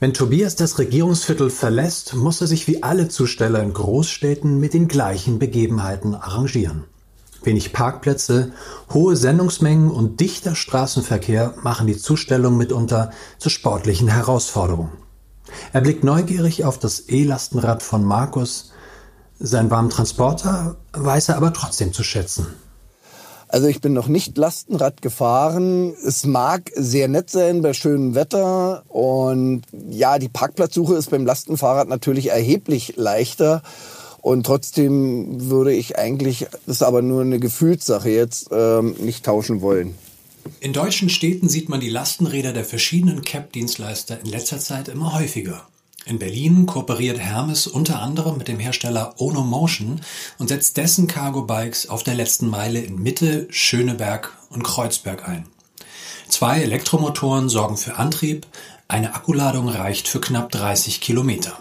Wenn 0.00 0.14
Tobias 0.14 0.56
das 0.56 0.80
Regierungsviertel 0.80 1.48
verlässt, 1.48 2.14
muss 2.14 2.40
er 2.40 2.48
sich 2.48 2.66
wie 2.66 2.82
alle 2.82 3.06
Zusteller 3.06 3.62
in 3.62 3.72
Großstädten 3.72 4.58
mit 4.58 4.74
den 4.74 4.88
gleichen 4.88 5.38
Begebenheiten 5.38 6.16
arrangieren. 6.16 6.82
Wenig 7.44 7.72
Parkplätze, 7.72 8.52
hohe 8.92 9.16
Sendungsmengen 9.16 9.90
und 9.90 10.20
dichter 10.20 10.54
Straßenverkehr 10.54 11.54
machen 11.62 11.86
die 11.86 11.96
Zustellung 11.96 12.56
mitunter 12.56 13.10
zur 13.38 13.50
sportlichen 13.50 14.08
Herausforderung. 14.08 14.90
Er 15.72 15.80
blickt 15.80 16.04
neugierig 16.04 16.64
auf 16.64 16.78
das 16.78 17.08
E-Lastenrad 17.08 17.82
von 17.82 18.04
Markus. 18.04 18.72
Seinen 19.38 19.70
warmen 19.70 19.90
Transporter 19.90 20.76
weiß 20.92 21.30
er 21.30 21.36
aber 21.36 21.52
trotzdem 21.52 21.92
zu 21.92 22.02
schätzen. 22.02 22.46
Also 23.52 23.66
ich 23.66 23.82
bin 23.82 23.92
noch 23.92 24.08
nicht 24.08 24.38
Lastenrad 24.38 25.02
gefahren. 25.02 25.94
Es 26.06 26.24
mag 26.24 26.70
sehr 26.74 27.06
nett 27.06 27.28
sein 27.28 27.60
bei 27.60 27.74
schönem 27.74 28.14
Wetter. 28.14 28.82
Und 28.88 29.64
ja, 29.90 30.18
die 30.18 30.30
Parkplatzsuche 30.30 30.94
ist 30.94 31.10
beim 31.10 31.26
Lastenfahrrad 31.26 31.86
natürlich 31.86 32.30
erheblich 32.30 32.94
leichter. 32.96 33.62
Und 34.22 34.46
trotzdem 34.46 35.50
würde 35.50 35.74
ich 35.74 35.98
eigentlich, 35.98 36.46
das 36.66 36.76
ist 36.76 36.82
aber 36.82 37.02
nur 37.02 37.22
eine 37.22 37.40
Gefühlssache 37.40 38.08
jetzt, 38.08 38.48
ähm, 38.52 38.94
nicht 39.00 39.24
tauschen 39.24 39.60
wollen. 39.60 39.94
In 40.60 40.72
deutschen 40.72 41.08
Städten 41.08 41.48
sieht 41.48 41.68
man 41.68 41.80
die 41.80 41.88
Lastenräder 41.88 42.52
der 42.52 42.64
verschiedenen 42.64 43.22
Cap-Dienstleister 43.22 44.20
in 44.20 44.26
letzter 44.26 44.58
Zeit 44.58 44.88
immer 44.88 45.18
häufiger. 45.18 45.66
In 46.04 46.18
Berlin 46.18 46.66
kooperiert 46.66 47.18
Hermes 47.18 47.66
unter 47.66 48.00
anderem 48.00 48.38
mit 48.38 48.48
dem 48.48 48.58
Hersteller 48.58 49.14
Ono 49.18 49.42
Motion 49.42 50.00
und 50.38 50.48
setzt 50.48 50.76
dessen 50.76 51.08
Cargo 51.08 51.42
Bikes 51.42 51.88
auf 51.88 52.04
der 52.04 52.14
letzten 52.14 52.48
Meile 52.48 52.80
in 52.80 53.02
Mitte, 53.02 53.46
Schöneberg 53.50 54.36
und 54.50 54.62
Kreuzberg 54.62 55.28
ein. 55.28 55.46
Zwei 56.28 56.60
Elektromotoren 56.62 57.48
sorgen 57.48 57.76
für 57.76 57.96
Antrieb, 57.96 58.46
eine 58.88 59.14
Akkuladung 59.14 59.68
reicht 59.68 60.08
für 60.08 60.20
knapp 60.20 60.50
30 60.50 61.00
Kilometer. 61.00 61.58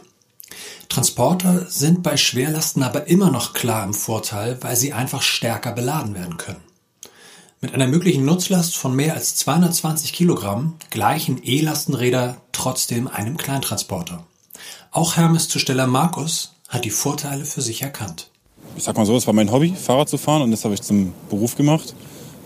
Transporter 0.92 1.68
sind 1.70 2.04
bei 2.04 2.18
Schwerlasten 2.18 2.84
aber 2.84 3.08
immer 3.08 3.32
noch 3.32 3.54
klar 3.54 3.86
im 3.86 3.94
Vorteil, 3.94 4.58
weil 4.60 4.76
sie 4.76 4.92
einfach 4.92 5.22
stärker 5.22 5.72
beladen 5.72 6.16
werden 6.16 6.36
können. 6.36 6.60
Mit 7.62 7.74
einer 7.74 7.88
möglichen 7.88 8.26
Nutzlast 8.26 8.76
von 8.76 8.94
mehr 8.94 9.14
als 9.14 9.38
220 9.38 10.12
Kilogramm 10.12 10.74
gleichen 10.90 11.40
E-Lastenräder 11.42 12.42
trotzdem 12.52 13.08
einem 13.08 13.38
Kleintransporter. 13.38 14.26
Auch 14.92 15.16
Hermes-Zusteller 15.16 15.88
Markus 15.88 16.56
hat 16.68 16.84
die 16.84 16.90
Vorteile 16.90 17.46
für 17.46 17.62
sich 17.62 17.84
erkannt. 17.84 18.30
Ich 18.76 18.84
sag 18.84 18.98
mal 18.98 19.06
so, 19.06 19.16
es 19.16 19.26
war 19.26 19.34
mein 19.34 19.50
Hobby, 19.50 19.74
Fahrrad 19.74 20.10
zu 20.10 20.18
fahren 20.18 20.42
und 20.42 20.52
das 20.52 20.66
habe 20.66 20.74
ich 20.74 20.82
zum 20.82 21.14
Beruf 21.30 21.56
gemacht. 21.56 21.96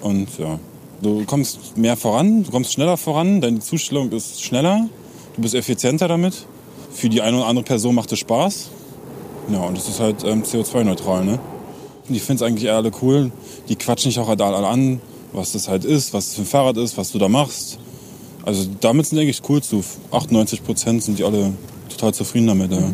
Und 0.01 0.38
ja, 0.38 0.60
du 1.01 1.25
kommst 1.25 1.77
mehr 1.77 1.97
voran, 1.97 2.43
du 2.43 2.51
kommst 2.51 2.73
schneller 2.73 2.97
voran, 2.97 3.41
deine 3.41 3.60
Zustellung 3.60 4.12
ist 4.12 4.43
schneller, 4.43 4.88
du 5.36 5.41
bist 5.41 5.55
effizienter 5.55 6.08
damit 6.08 6.45
für 6.95 7.10
die 7.10 7.21
eine 7.21 7.38
oder 7.38 7.47
andere 7.47 7.65
Person 7.65 7.93
macht 7.93 8.12
es 8.12 8.19
Spaß. 8.19 8.69
Ja, 9.51 9.60
und 9.60 9.77
es 9.77 9.88
ist 9.88 9.99
halt 9.99 10.23
ähm, 10.23 10.43
CO2-neutral, 10.43 11.25
ne? 11.25 11.39
Und 12.08 12.15
ich 12.15 12.23
finde 12.23 12.43
es 12.43 12.49
eigentlich 12.49 12.71
alle 12.71 12.91
cool. 13.01 13.31
Die 13.67 13.75
quatschen 13.75 14.10
dich 14.10 14.19
auch 14.19 14.27
halt 14.27 14.41
alle 14.41 14.65
an, 14.65 15.01
was 15.34 15.51
das 15.51 15.67
halt 15.67 15.86
ist, 15.86 16.13
was 16.13 16.27
das 16.27 16.36
für 16.36 16.41
ein 16.41 16.47
Fahrrad 16.47 16.77
ist, 16.77 16.97
was 16.97 17.12
du 17.12 17.19
da 17.19 17.27
machst. 17.27 17.77
Also 18.43 18.67
damit 18.79 19.08
sind 19.08 19.19
eigentlich 19.19 19.41
cool 19.49 19.62
zu. 19.62 19.84
98 20.12 20.63
Prozent 20.63 21.03
sind 21.03 21.19
die 21.19 21.23
alle 21.23 21.53
total 21.89 22.13
zufrieden 22.13 22.47
damit. 22.47 22.71
Ja. 22.71 22.93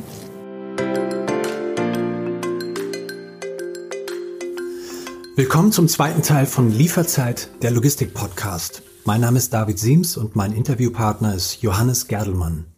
Willkommen 5.35 5.71
zum 5.71 5.87
zweiten 5.87 6.21
Teil 6.21 6.45
von 6.45 6.71
Lieferzeit, 6.71 7.49
der 7.61 7.71
Logistik-Podcast. 7.71 8.81
Mein 9.05 9.21
Name 9.21 9.37
ist 9.37 9.53
David 9.53 9.79
Siems 9.79 10.17
und 10.17 10.35
mein 10.35 10.53
Interviewpartner 10.53 11.35
ist 11.35 11.61
Johannes 11.61 12.07
Gerdelmann. 12.07 12.70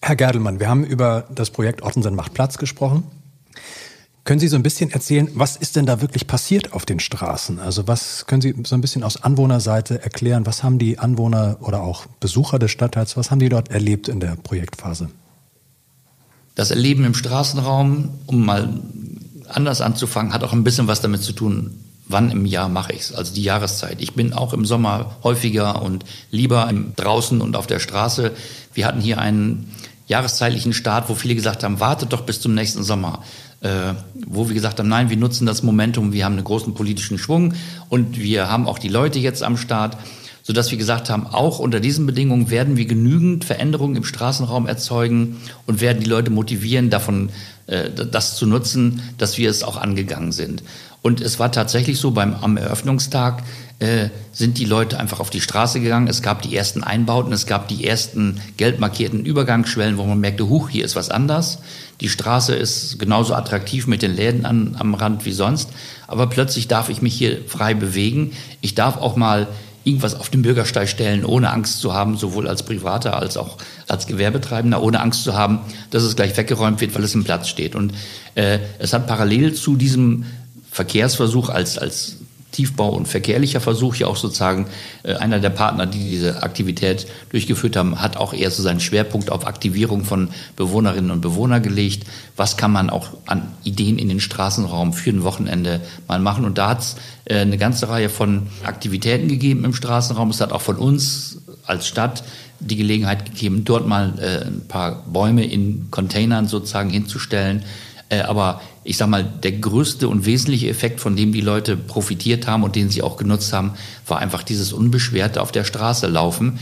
Herr 0.00 0.16
Gerdelmann, 0.16 0.60
wir 0.60 0.68
haben 0.68 0.84
über 0.84 1.24
das 1.34 1.50
Projekt 1.50 1.82
Ottensen 1.82 2.14
macht 2.14 2.34
Platz 2.34 2.58
gesprochen. 2.58 3.04
Können 4.24 4.40
Sie 4.40 4.48
so 4.48 4.56
ein 4.56 4.62
bisschen 4.62 4.90
erzählen, 4.90 5.30
was 5.34 5.56
ist 5.56 5.76
denn 5.76 5.86
da 5.86 6.02
wirklich 6.02 6.26
passiert 6.26 6.74
auf 6.74 6.84
den 6.84 7.00
Straßen? 7.00 7.58
Also 7.58 7.88
was 7.88 8.26
können 8.26 8.42
Sie 8.42 8.54
so 8.64 8.74
ein 8.74 8.82
bisschen 8.82 9.02
aus 9.02 9.22
Anwohnerseite 9.22 10.02
erklären? 10.02 10.44
Was 10.44 10.62
haben 10.62 10.78
die 10.78 10.98
Anwohner 10.98 11.56
oder 11.60 11.80
auch 11.82 12.04
Besucher 12.20 12.58
des 12.58 12.70
Stadtteils, 12.70 13.16
was 13.16 13.30
haben 13.30 13.38
die 13.38 13.48
dort 13.48 13.70
erlebt 13.70 14.06
in 14.08 14.20
der 14.20 14.36
Projektphase? 14.36 15.08
Das 16.54 16.70
Erleben 16.70 17.04
im 17.04 17.14
Straßenraum, 17.14 18.10
um 18.26 18.44
mal 18.44 18.82
anders 19.48 19.80
anzufangen, 19.80 20.34
hat 20.34 20.44
auch 20.44 20.52
ein 20.52 20.64
bisschen 20.64 20.88
was 20.88 21.00
damit 21.00 21.22
zu 21.22 21.32
tun, 21.32 21.82
wann 22.06 22.30
im 22.30 22.46
Jahr 22.46 22.68
mache 22.68 22.92
ich 22.92 23.00
es, 23.00 23.12
also 23.14 23.34
die 23.34 23.42
Jahreszeit. 23.42 24.00
Ich 24.00 24.14
bin 24.14 24.32
auch 24.32 24.52
im 24.52 24.64
Sommer 24.64 25.16
häufiger 25.22 25.80
und 25.82 26.04
lieber 26.30 26.70
draußen 26.96 27.40
und 27.40 27.56
auf 27.56 27.66
der 27.66 27.78
Straße. 27.78 28.32
Wir 28.74 28.86
hatten 28.86 29.00
hier 29.00 29.18
einen 29.18 29.72
jahreszeitlichen 30.08 30.72
Start, 30.72 31.08
wo 31.08 31.14
viele 31.14 31.34
gesagt 31.34 31.62
haben, 31.62 31.80
wartet 31.80 32.12
doch 32.12 32.22
bis 32.22 32.40
zum 32.40 32.54
nächsten 32.54 32.82
Sommer 32.82 33.22
äh, 33.60 33.94
wo 34.26 34.48
wir 34.48 34.54
gesagt 34.54 34.78
haben, 34.78 34.88
nein, 34.88 35.10
wir 35.10 35.16
nutzen 35.16 35.46
das 35.46 35.62
Momentum, 35.62 36.12
wir 36.12 36.24
haben 36.24 36.34
einen 36.34 36.44
großen 36.44 36.74
politischen 36.74 37.18
Schwung 37.18 37.54
und 37.88 38.18
wir 38.18 38.48
haben 38.48 38.66
auch 38.66 38.78
die 38.78 38.88
Leute 38.88 39.18
jetzt 39.18 39.42
am 39.42 39.56
Start, 39.56 39.96
sodass 40.42 40.70
wir 40.70 40.78
gesagt 40.78 41.10
haben, 41.10 41.26
auch 41.26 41.58
unter 41.58 41.80
diesen 41.80 42.06
Bedingungen 42.06 42.50
werden 42.50 42.76
wir 42.76 42.86
genügend 42.86 43.44
Veränderungen 43.44 43.96
im 43.96 44.04
Straßenraum 44.04 44.66
erzeugen 44.66 45.38
und 45.66 45.80
werden 45.80 46.00
die 46.00 46.08
Leute 46.08 46.30
motivieren, 46.30 46.88
davon 46.90 47.30
äh, 47.66 47.90
das 47.90 48.36
zu 48.36 48.46
nutzen, 48.46 49.02
dass 49.18 49.38
wir 49.38 49.50
es 49.50 49.62
auch 49.62 49.76
angegangen 49.76 50.32
sind. 50.32 50.62
Und 51.02 51.20
es 51.20 51.38
war 51.38 51.52
tatsächlich 51.52 51.98
so, 51.98 52.12
beim, 52.12 52.34
am 52.34 52.56
Eröffnungstag 52.56 53.42
äh, 53.80 54.08
sind 54.32 54.58
die 54.58 54.64
Leute 54.64 54.98
einfach 54.98 55.20
auf 55.20 55.30
die 55.30 55.40
Straße 55.40 55.80
gegangen. 55.80 56.08
Es 56.08 56.22
gab 56.22 56.42
die 56.42 56.56
ersten 56.56 56.82
Einbauten, 56.82 57.32
es 57.32 57.46
gab 57.46 57.68
die 57.68 57.86
ersten 57.86 58.40
gelb 58.56 58.80
markierten 58.80 59.24
Übergangsschwellen, 59.24 59.98
wo 59.98 60.04
man 60.04 60.18
merkte, 60.18 60.48
huch, 60.48 60.68
hier 60.68 60.84
ist 60.84 60.96
was 60.96 61.10
anders. 61.10 61.60
Die 62.00 62.08
Straße 62.08 62.54
ist 62.54 62.98
genauso 62.98 63.34
attraktiv 63.34 63.86
mit 63.86 64.02
den 64.02 64.14
Läden 64.14 64.46
an, 64.46 64.76
am 64.78 64.94
Rand 64.94 65.24
wie 65.24 65.32
sonst. 65.32 65.70
Aber 66.06 66.26
plötzlich 66.28 66.68
darf 66.68 66.88
ich 66.88 67.02
mich 67.02 67.14
hier 67.14 67.38
frei 67.46 67.74
bewegen. 67.74 68.32
Ich 68.60 68.74
darf 68.74 68.96
auch 68.96 69.16
mal 69.16 69.48
irgendwas 69.84 70.14
auf 70.14 70.28
den 70.28 70.42
Bürgersteig 70.42 70.88
stellen, 70.88 71.24
ohne 71.24 71.50
Angst 71.50 71.80
zu 71.80 71.94
haben, 71.94 72.16
sowohl 72.16 72.46
als 72.46 72.62
Privater 72.62 73.16
als 73.16 73.36
auch 73.36 73.56
als 73.86 74.06
Gewerbetreibender, 74.06 74.82
ohne 74.82 75.00
Angst 75.00 75.24
zu 75.24 75.34
haben, 75.34 75.60
dass 75.90 76.02
es 76.02 76.14
gleich 76.14 76.36
weggeräumt 76.36 76.80
wird, 76.80 76.94
weil 76.94 77.04
es 77.04 77.14
im 77.14 77.24
Platz 77.24 77.48
steht. 77.48 77.74
Und 77.74 77.94
äh, 78.34 78.58
es 78.78 78.92
hat 78.92 79.06
parallel 79.06 79.54
zu 79.54 79.76
diesem 79.76 80.26
Verkehrsversuch 80.70 81.48
als, 81.48 81.78
als 81.78 82.17
Tiefbau 82.52 82.90
und 82.90 83.06
verkehrlicher 83.06 83.60
Versuch, 83.60 83.96
ja 83.96 84.06
auch 84.06 84.16
sozusagen 84.16 84.66
äh, 85.02 85.14
einer 85.14 85.38
der 85.38 85.50
Partner, 85.50 85.86
die 85.86 86.10
diese 86.10 86.42
Aktivität 86.42 87.06
durchgeführt 87.30 87.76
haben, 87.76 88.00
hat 88.00 88.16
auch 88.16 88.32
eher 88.32 88.50
so 88.50 88.62
seinen 88.62 88.80
Schwerpunkt 88.80 89.30
auf 89.30 89.46
Aktivierung 89.46 90.04
von 90.04 90.30
Bewohnerinnen 90.56 91.10
und 91.10 91.20
Bewohnern 91.20 91.62
gelegt. 91.62 92.06
Was 92.36 92.56
kann 92.56 92.72
man 92.72 92.88
auch 92.90 93.08
an 93.26 93.52
Ideen 93.64 93.98
in 93.98 94.08
den 94.08 94.20
Straßenraum 94.20 94.92
für 94.92 95.10
ein 95.10 95.24
Wochenende 95.24 95.80
mal 96.06 96.20
machen? 96.20 96.44
Und 96.44 96.58
da 96.58 96.70
hat 96.70 96.80
es 96.80 96.96
äh, 97.26 97.36
eine 97.36 97.58
ganze 97.58 97.88
Reihe 97.88 98.08
von 98.08 98.46
Aktivitäten 98.64 99.28
gegeben 99.28 99.64
im 99.64 99.74
Straßenraum. 99.74 100.30
Es 100.30 100.40
hat 100.40 100.52
auch 100.52 100.62
von 100.62 100.76
uns 100.76 101.38
als 101.66 101.86
Stadt 101.86 102.24
die 102.60 102.76
Gelegenheit 102.76 103.26
gegeben, 103.26 103.64
dort 103.64 103.86
mal 103.86 104.14
äh, 104.18 104.46
ein 104.46 104.66
paar 104.66 105.04
Bäume 105.06 105.44
in 105.44 105.90
Containern 105.90 106.48
sozusagen 106.48 106.90
hinzustellen. 106.90 107.62
Äh, 108.08 108.22
aber 108.22 108.60
ich 108.88 108.96
sag 108.96 109.10
mal, 109.10 109.22
der 109.22 109.52
größte 109.52 110.08
und 110.08 110.24
wesentliche 110.24 110.70
Effekt, 110.70 111.00
von 111.00 111.14
dem 111.14 111.30
die 111.30 111.42
Leute 111.42 111.76
profitiert 111.76 112.46
haben 112.46 112.62
und 112.62 112.74
den 112.74 112.88
sie 112.88 113.02
auch 113.02 113.18
genutzt 113.18 113.52
haben, 113.52 113.74
war 114.06 114.18
einfach 114.18 114.42
dieses 114.42 114.72
unbeschwerte 114.72 115.42
auf 115.42 115.52
der 115.52 115.64
Straße 115.64 116.06
laufen. 116.06 116.58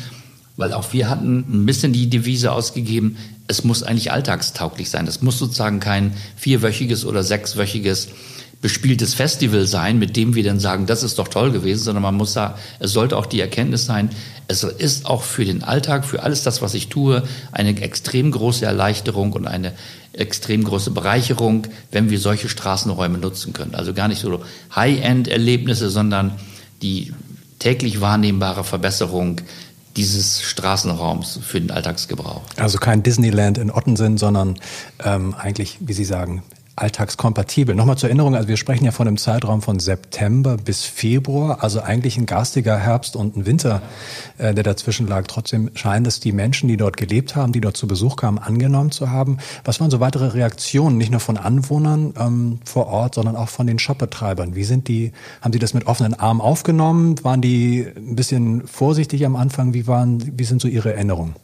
Weil 0.56 0.72
auch 0.72 0.92
wir 0.92 1.08
hatten 1.08 1.44
ein 1.48 1.66
bisschen 1.66 1.92
die 1.92 2.10
Devise 2.10 2.50
ausgegeben, 2.50 3.16
es 3.46 3.62
muss 3.62 3.84
eigentlich 3.84 4.10
alltagstauglich 4.10 4.90
sein. 4.90 5.06
Es 5.06 5.22
muss 5.22 5.38
sozusagen 5.38 5.78
kein 5.78 6.14
vierwöchiges 6.34 7.04
oder 7.04 7.22
sechswöchiges 7.22 8.08
bespieltes 8.62 9.14
Festival 9.14 9.66
sein, 9.66 9.98
mit 9.98 10.16
dem 10.16 10.34
wir 10.34 10.42
dann 10.42 10.58
sagen, 10.58 10.86
das 10.86 11.02
ist 11.02 11.18
doch 11.18 11.28
toll 11.28 11.52
gewesen, 11.52 11.84
sondern 11.84 12.02
man 12.02 12.14
muss 12.14 12.32
da, 12.32 12.58
es 12.80 12.92
sollte 12.92 13.16
auch 13.16 13.26
die 13.26 13.40
Erkenntnis 13.40 13.86
sein, 13.86 14.10
es 14.48 14.62
ist 14.62 15.06
auch 15.06 15.22
für 15.22 15.44
den 15.44 15.62
Alltag, 15.62 16.04
für 16.04 16.22
alles 16.22 16.42
das, 16.42 16.62
was 16.62 16.74
ich 16.74 16.88
tue, 16.88 17.22
eine 17.52 17.80
extrem 17.80 18.30
große 18.30 18.64
Erleichterung 18.64 19.32
und 19.32 19.46
eine 19.46 19.72
extrem 20.12 20.64
große 20.64 20.90
Bereicherung, 20.92 21.66
wenn 21.90 22.10
wir 22.10 22.18
solche 22.18 22.48
Straßenräume 22.48 23.18
nutzen 23.18 23.52
können. 23.52 23.74
Also 23.74 23.92
gar 23.92 24.08
nicht 24.08 24.20
so 24.20 24.42
High-End-Erlebnisse, 24.74 25.90
sondern 25.90 26.32
die 26.82 27.12
täglich 27.58 28.00
wahrnehmbare 28.00 28.64
Verbesserung 28.64 29.40
dieses 29.96 30.42
Straßenraums 30.42 31.40
für 31.42 31.60
den 31.60 31.70
Alltagsgebrauch. 31.70 32.42
Also 32.56 32.78
kein 32.78 33.02
Disneyland 33.02 33.58
in 33.58 33.70
Ottensen, 33.70 34.18
sondern 34.18 34.58
ähm, 35.02 35.34
eigentlich, 35.34 35.78
wie 35.80 35.94
Sie 35.94 36.04
sagen, 36.04 36.42
alltagskompatibel. 36.76 37.74
Nochmal 37.74 37.96
zur 37.96 38.10
Erinnerung, 38.10 38.34
also 38.34 38.48
wir 38.48 38.58
sprechen 38.58 38.84
ja 38.84 38.90
von 38.90 39.08
einem 39.08 39.16
Zeitraum 39.16 39.62
von 39.62 39.80
September 39.80 40.58
bis 40.58 40.84
Februar, 40.84 41.62
also 41.64 41.80
eigentlich 41.80 42.18
ein 42.18 42.26
garstiger 42.26 42.78
Herbst 42.78 43.16
und 43.16 43.34
ein 43.34 43.46
Winter, 43.46 43.80
äh, 44.36 44.52
der 44.52 44.62
dazwischen 44.62 45.08
lag. 45.08 45.26
Trotzdem 45.26 45.70
scheint 45.74 46.06
es 46.06 46.20
die 46.20 46.32
Menschen, 46.32 46.68
die 46.68 46.76
dort 46.76 46.98
gelebt 46.98 47.34
haben, 47.34 47.52
die 47.52 47.62
dort 47.62 47.78
zu 47.78 47.86
Besuch 47.86 48.16
kamen, 48.16 48.38
angenommen 48.38 48.90
zu 48.90 49.10
haben. 49.10 49.38
Was 49.64 49.80
waren 49.80 49.90
so 49.90 50.00
weitere 50.00 50.26
Reaktionen, 50.26 50.98
nicht 50.98 51.10
nur 51.10 51.20
von 51.20 51.38
Anwohnern 51.38 52.12
ähm, 52.18 52.58
vor 52.64 52.88
Ort, 52.88 53.14
sondern 53.14 53.36
auch 53.36 53.48
von 53.48 53.66
den 53.66 53.78
Shopbetreibern? 53.78 54.54
Wie 54.54 54.64
sind 54.64 54.86
die, 54.88 55.12
haben 55.40 55.52
die 55.52 55.58
das 55.58 55.72
mit 55.72 55.86
offenen 55.86 56.12
Armen 56.12 56.42
aufgenommen? 56.42 57.24
Waren 57.24 57.40
die 57.40 57.86
ein 57.96 58.16
bisschen 58.16 58.66
vorsichtig 58.66 59.24
am 59.24 59.34
Anfang? 59.34 59.72
Wie 59.72 59.86
waren, 59.86 60.38
wie 60.38 60.44
sind 60.44 60.60
so 60.60 60.68
Ihre 60.68 60.92
Erinnerungen? 60.92 61.34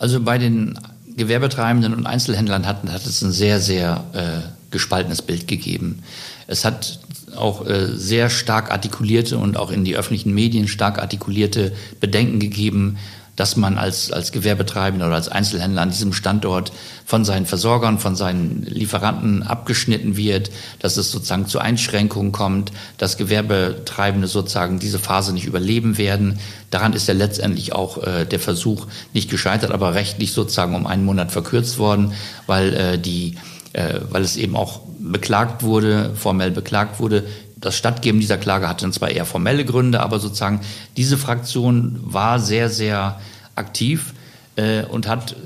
Also 0.00 0.20
bei 0.20 0.38
den 0.38 0.78
Gewerbetreibenden 1.20 1.92
und 1.92 2.06
Einzelhändlern 2.06 2.66
hatten, 2.66 2.90
hat 2.90 3.04
es 3.04 3.20
ein 3.20 3.30
sehr, 3.30 3.60
sehr 3.60 4.04
äh, 4.14 4.48
gespaltenes 4.70 5.20
Bild 5.20 5.46
gegeben. 5.46 6.02
Es 6.46 6.64
hat 6.64 6.98
auch 7.36 7.66
äh, 7.66 7.88
sehr 7.88 8.30
stark 8.30 8.70
artikulierte 8.70 9.36
und 9.36 9.58
auch 9.58 9.70
in 9.70 9.84
die 9.84 9.96
öffentlichen 9.96 10.32
Medien 10.34 10.66
stark 10.66 10.98
artikulierte 10.98 11.72
Bedenken 12.00 12.40
gegeben, 12.40 12.96
dass 13.40 13.56
man 13.56 13.78
als, 13.78 14.12
als 14.12 14.32
Gewerbetreibender 14.32 15.06
oder 15.06 15.14
als 15.14 15.30
Einzelhändler 15.30 15.80
an 15.80 15.88
diesem 15.88 16.12
Standort 16.12 16.72
von 17.06 17.24
seinen 17.24 17.46
Versorgern, 17.46 17.98
von 17.98 18.14
seinen 18.14 18.66
Lieferanten 18.68 19.42
abgeschnitten 19.42 20.18
wird, 20.18 20.50
dass 20.78 20.98
es 20.98 21.10
sozusagen 21.10 21.46
zu 21.46 21.58
Einschränkungen 21.58 22.32
kommt, 22.32 22.70
dass 22.98 23.16
Gewerbetreibende 23.16 24.28
sozusagen 24.28 24.78
diese 24.78 24.98
Phase 24.98 25.32
nicht 25.32 25.46
überleben 25.46 25.96
werden. 25.96 26.38
Daran 26.68 26.92
ist 26.92 27.08
ja 27.08 27.14
letztendlich 27.14 27.72
auch 27.72 28.02
äh, 28.02 28.26
der 28.26 28.40
Versuch 28.40 28.88
nicht 29.14 29.30
gescheitert, 29.30 29.70
aber 29.70 29.94
rechtlich 29.94 30.34
sozusagen 30.34 30.74
um 30.74 30.86
einen 30.86 31.06
Monat 31.06 31.32
verkürzt 31.32 31.78
worden, 31.78 32.12
weil 32.46 32.74
äh, 32.74 32.98
die 32.98 33.36
äh, 33.72 34.00
weil 34.10 34.22
es 34.22 34.36
eben 34.36 34.54
auch 34.54 34.80
beklagt 34.98 35.62
wurde, 35.62 36.12
formell 36.14 36.50
beklagt 36.50 37.00
wurde, 37.00 37.24
das 37.60 37.76
Stattgeben 37.76 38.20
dieser 38.20 38.38
Klage 38.38 38.68
hatte 38.68 38.82
dann 38.82 38.92
zwar 38.92 39.10
eher 39.10 39.26
formelle 39.26 39.64
Gründe, 39.64 40.00
aber 40.00 40.18
sozusagen 40.18 40.60
diese 40.96 41.18
Fraktion 41.18 42.00
war 42.02 42.40
sehr, 42.40 42.70
sehr 42.70 43.20
aktiv 43.54 44.14
äh, 44.56 44.84
und 44.84 45.06
hat 45.06 45.36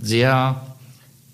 sehr 0.00 0.66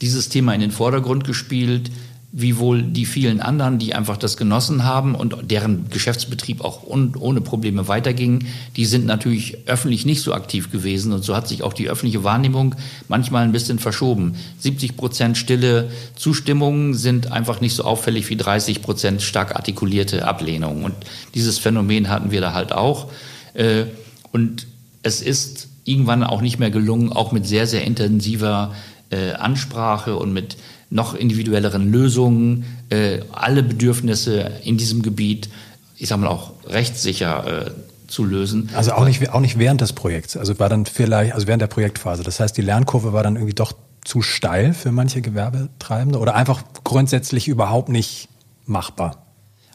dieses 0.00 0.28
Thema 0.28 0.54
in 0.54 0.60
den 0.60 0.70
Vordergrund 0.70 1.24
gespielt 1.24 1.90
wie 2.38 2.58
wohl 2.58 2.82
die 2.82 3.06
vielen 3.06 3.40
anderen, 3.40 3.78
die 3.78 3.94
einfach 3.94 4.18
das 4.18 4.36
genossen 4.36 4.84
haben 4.84 5.14
und 5.14 5.50
deren 5.50 5.88
Geschäftsbetrieb 5.88 6.60
auch 6.60 6.82
ohne 6.84 7.40
Probleme 7.40 7.88
weiterging, 7.88 8.44
die 8.76 8.84
sind 8.84 9.06
natürlich 9.06 9.66
öffentlich 9.66 10.04
nicht 10.04 10.20
so 10.20 10.34
aktiv 10.34 10.70
gewesen 10.70 11.14
und 11.14 11.24
so 11.24 11.34
hat 11.34 11.48
sich 11.48 11.62
auch 11.62 11.72
die 11.72 11.88
öffentliche 11.88 12.24
Wahrnehmung 12.24 12.74
manchmal 13.08 13.44
ein 13.44 13.52
bisschen 13.52 13.78
verschoben. 13.78 14.34
70 14.58 14.98
Prozent 14.98 15.38
stille 15.38 15.88
Zustimmungen 16.14 16.92
sind 16.92 17.32
einfach 17.32 17.62
nicht 17.62 17.74
so 17.74 17.84
auffällig 17.84 18.28
wie 18.28 18.36
30 18.36 18.82
Prozent 18.82 19.22
stark 19.22 19.56
artikulierte 19.56 20.28
Ablehnungen 20.28 20.84
und 20.84 20.94
dieses 21.34 21.58
Phänomen 21.58 22.10
hatten 22.10 22.32
wir 22.32 22.42
da 22.42 22.52
halt 22.52 22.70
auch 22.70 23.10
äh, 23.54 23.84
und 24.32 24.66
es 25.02 25.22
ist 25.22 25.68
irgendwann 25.84 26.22
auch 26.22 26.42
nicht 26.42 26.58
mehr 26.58 26.70
gelungen, 26.70 27.12
auch 27.14 27.32
mit 27.32 27.46
sehr, 27.46 27.66
sehr 27.66 27.84
intensiver 27.84 28.74
äh, 29.08 29.32
Ansprache 29.32 30.16
und 30.16 30.34
mit 30.34 30.58
noch 30.90 31.14
individuelleren 31.14 31.90
Lösungen, 31.90 32.64
äh, 32.90 33.20
alle 33.32 33.62
Bedürfnisse 33.62 34.52
in 34.62 34.76
diesem 34.76 35.02
Gebiet, 35.02 35.48
ich 35.96 36.08
sage 36.08 36.22
mal 36.22 36.28
auch 36.28 36.52
rechtssicher 36.66 37.66
äh, 37.66 37.70
zu 38.06 38.24
lösen. 38.24 38.70
Also 38.74 38.92
auch 38.92 39.04
nicht, 39.04 39.30
auch 39.30 39.40
nicht 39.40 39.58
während 39.58 39.80
des 39.80 39.92
Projekts, 39.92 40.36
also 40.36 40.58
war 40.58 40.68
dann 40.68 40.86
vielleicht, 40.86 41.34
also 41.34 41.46
während 41.46 41.62
der 41.62 41.66
Projektphase. 41.66 42.22
Das 42.22 42.38
heißt, 42.38 42.56
die 42.56 42.62
Lernkurve 42.62 43.12
war 43.12 43.22
dann 43.22 43.36
irgendwie 43.36 43.54
doch 43.54 43.72
zu 44.04 44.22
steil 44.22 44.72
für 44.72 44.92
manche 44.92 45.20
Gewerbetreibende 45.20 46.18
oder 46.18 46.36
einfach 46.36 46.62
grundsätzlich 46.84 47.48
überhaupt 47.48 47.88
nicht 47.88 48.28
machbar? 48.64 49.26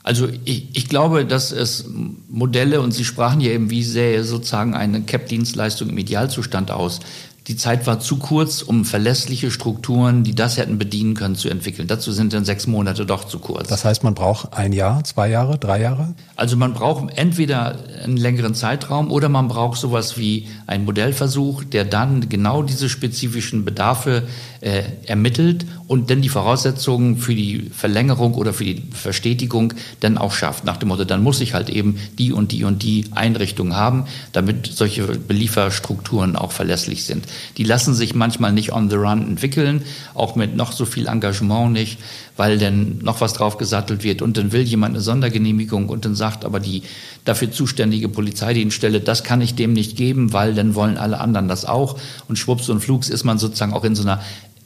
Also 0.04 0.28
ich, 0.46 0.76
ich 0.76 0.90
glaube, 0.90 1.26
dass 1.26 1.52
es 1.52 1.86
Modelle, 2.28 2.82
und 2.82 2.92
Sie 2.92 3.06
sprachen 3.06 3.40
ja 3.40 3.52
eben, 3.52 3.70
wie 3.70 3.84
sähe 3.84 4.24
sozusagen 4.24 4.74
eine 4.74 5.02
CAP-Dienstleistung 5.02 5.90
im 5.90 5.98
Idealzustand 5.98 6.72
aus, 6.72 7.02
die 7.48 7.58
Zeit 7.58 7.88
war 7.88 8.00
zu 8.00 8.18
kurz, 8.18 8.62
um 8.62 8.86
verlässliche 8.86 9.50
Strukturen, 9.50 10.24
die 10.24 10.36
das 10.36 10.58
hätten 10.58 10.78
bedienen 10.78 11.16
können, 11.16 11.36
zu 11.36 11.50
entwickeln. 11.50 11.88
Dazu 11.88 12.12
sind 12.12 12.34
dann 12.34 12.46
sechs 12.46 12.68
Monate 12.68 13.06
doch 13.06 13.24
zu 13.24 13.40
kurz. 13.40 13.68
Das 13.68 13.84
heißt, 13.84 14.04
man 14.04 14.14
braucht 14.14 14.54
ein 14.54 14.74
Jahr, 14.74 15.04
zwei 15.04 15.28
Jahre, 15.28 15.58
drei 15.58 15.82
Jahre? 15.82 16.14
Also 16.36 16.56
man 16.56 16.74
braucht 16.74 17.18
entweder 17.18 17.80
einen 18.04 18.18
längeren 18.18 18.54
Zeitraum 18.54 19.10
oder 19.10 19.28
man 19.28 19.48
braucht 19.48 19.80
sowas 19.80 20.18
wie 20.18 20.50
einen 20.68 20.86
Modellversuch, 20.86 21.64
der 21.64 21.84
dann 21.84 22.30
genau 22.30 22.62
diese 22.62 22.90
spezifischen 22.90 23.66
Bedarfe 23.66 24.24
äh, 24.62 24.84
ermittelt 25.08 25.66
und 25.88 26.10
dann 26.10 26.22
die 26.22 26.30
Voraussetzungen 26.30 27.18
für 27.18 27.34
die 27.34 27.72
Verlängerung 27.76 28.36
oder 28.36 28.54
für 28.54 28.64
die 28.64 28.84
Verstetigung 28.92 29.74
dann 30.00 30.18
auch 30.18 30.34
schafft. 30.34 30.66
Nach 30.66 30.78
dem 30.78 30.90
Motto, 30.90 31.04
dann 31.04 31.24
muss 31.24 31.42
ich 31.42 31.54
halt 31.54 31.70
eben 31.70 31.98
die 32.20 32.32
und 32.32 32.52
die 32.52 32.64
und 32.64 32.84
die 32.84 33.06
Einrichtungen 33.12 33.76
haben, 33.76 34.06
damit 34.32 34.68
solche 34.68 35.04
Belieferstrukturen 35.04 36.36
auch 36.36 36.52
verlässlich 36.52 37.06
sind. 37.06 37.26
Die 37.58 37.64
lassen 37.64 37.96
sich 37.96 38.14
manchmal 38.14 38.54
nicht 38.54 38.72
on 38.72 38.90
the 38.90 38.96
run 38.96 39.28
entwickeln, 39.28 39.82
auch 40.14 40.36
mit 40.36 40.56
noch 40.56 40.72
so 40.72 40.86
viel 40.86 41.08
Engagement 41.08 41.74
nicht, 41.74 41.98
weil 42.38 42.58
dann 42.58 43.00
noch 43.00 43.20
was 43.20 43.34
drauf 43.34 43.58
gesattelt 43.58 44.04
wird 44.04 44.22
und 44.22 44.38
dann 44.38 44.52
will 44.52 44.62
jemand 44.62 44.96
eine 44.96 45.02
Sondergenehmigung 45.02 45.90
und 45.90 46.06
dann 46.06 46.16
sagt 46.16 46.46
aber 46.46 46.60
die 46.60 46.84
dafür 47.26 47.52
zuständige 47.52 48.10
Polizeidienststelle, 48.10 49.02
das 49.02 49.24
kann 49.24 49.42
ich 49.42 49.56
dem 49.56 49.74
nicht 49.74 49.98
geben, 49.98 50.34
weil 50.34 50.54
dann 50.54 50.76
wollen 50.76 50.98
alle 50.98 51.20
anderen 51.20 51.48
das 51.48 51.66
auch 51.66 52.00
und 52.28 52.38
schwupps 52.38 52.70
und 52.70 52.80
flugs 52.80 53.10
ist 53.10 53.24
man 53.24 53.38
sozusagen 53.38 53.74
auch 53.74 53.84
in 53.84 53.96
so 53.96 54.04
einer 54.04 54.22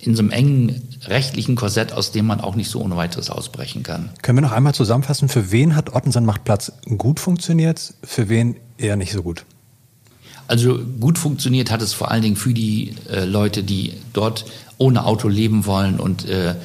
in 0.05 0.15
so 0.15 0.21
einem 0.21 0.31
engen 0.31 0.81
rechtlichen 1.05 1.55
Korsett, 1.55 1.93
aus 1.93 2.11
dem 2.11 2.25
man 2.25 2.41
auch 2.41 2.55
nicht 2.55 2.69
so 2.69 2.81
ohne 2.81 2.95
weiteres 2.95 3.29
ausbrechen 3.29 3.83
kann. 3.83 4.09
Können 4.21 4.37
wir 4.37 4.41
noch 4.41 4.51
einmal 4.51 4.73
zusammenfassen, 4.73 5.29
für 5.29 5.51
wen 5.51 5.75
hat 5.75 5.93
Ottensen 5.93 6.25
macht 6.25 6.43
Platz 6.43 6.71
gut 6.97 7.19
funktioniert, 7.19 7.93
für 8.03 8.29
wen 8.29 8.57
eher 8.77 8.95
nicht 8.95 9.11
so 9.11 9.23
gut? 9.23 9.45
Also 10.47 10.77
gut 10.99 11.17
funktioniert 11.17 11.71
hat 11.71 11.81
es 11.81 11.93
vor 11.93 12.11
allen 12.11 12.21
Dingen 12.21 12.35
für 12.35 12.53
die 12.53 12.93
äh, 13.11 13.25
Leute, 13.25 13.63
die 13.63 13.93
dort 14.13 14.45
ohne 14.77 15.05
Auto 15.05 15.27
leben 15.27 15.65
wollen 15.65 15.99
und 15.99 16.27
äh, 16.29 16.55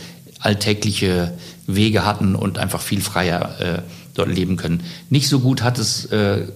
alltägliche 0.41 1.33
Wege 1.67 2.05
hatten 2.05 2.35
und 2.35 2.59
einfach 2.59 2.81
viel 2.81 3.01
freier 3.01 3.61
äh, 3.61 3.83
dort 4.15 4.29
leben 4.29 4.57
können. 4.57 4.83
Nicht 5.09 5.29
so 5.29 5.41
gut 5.41 5.63
hat 5.63 5.79
es 5.79 6.07
äh, 6.07 6.47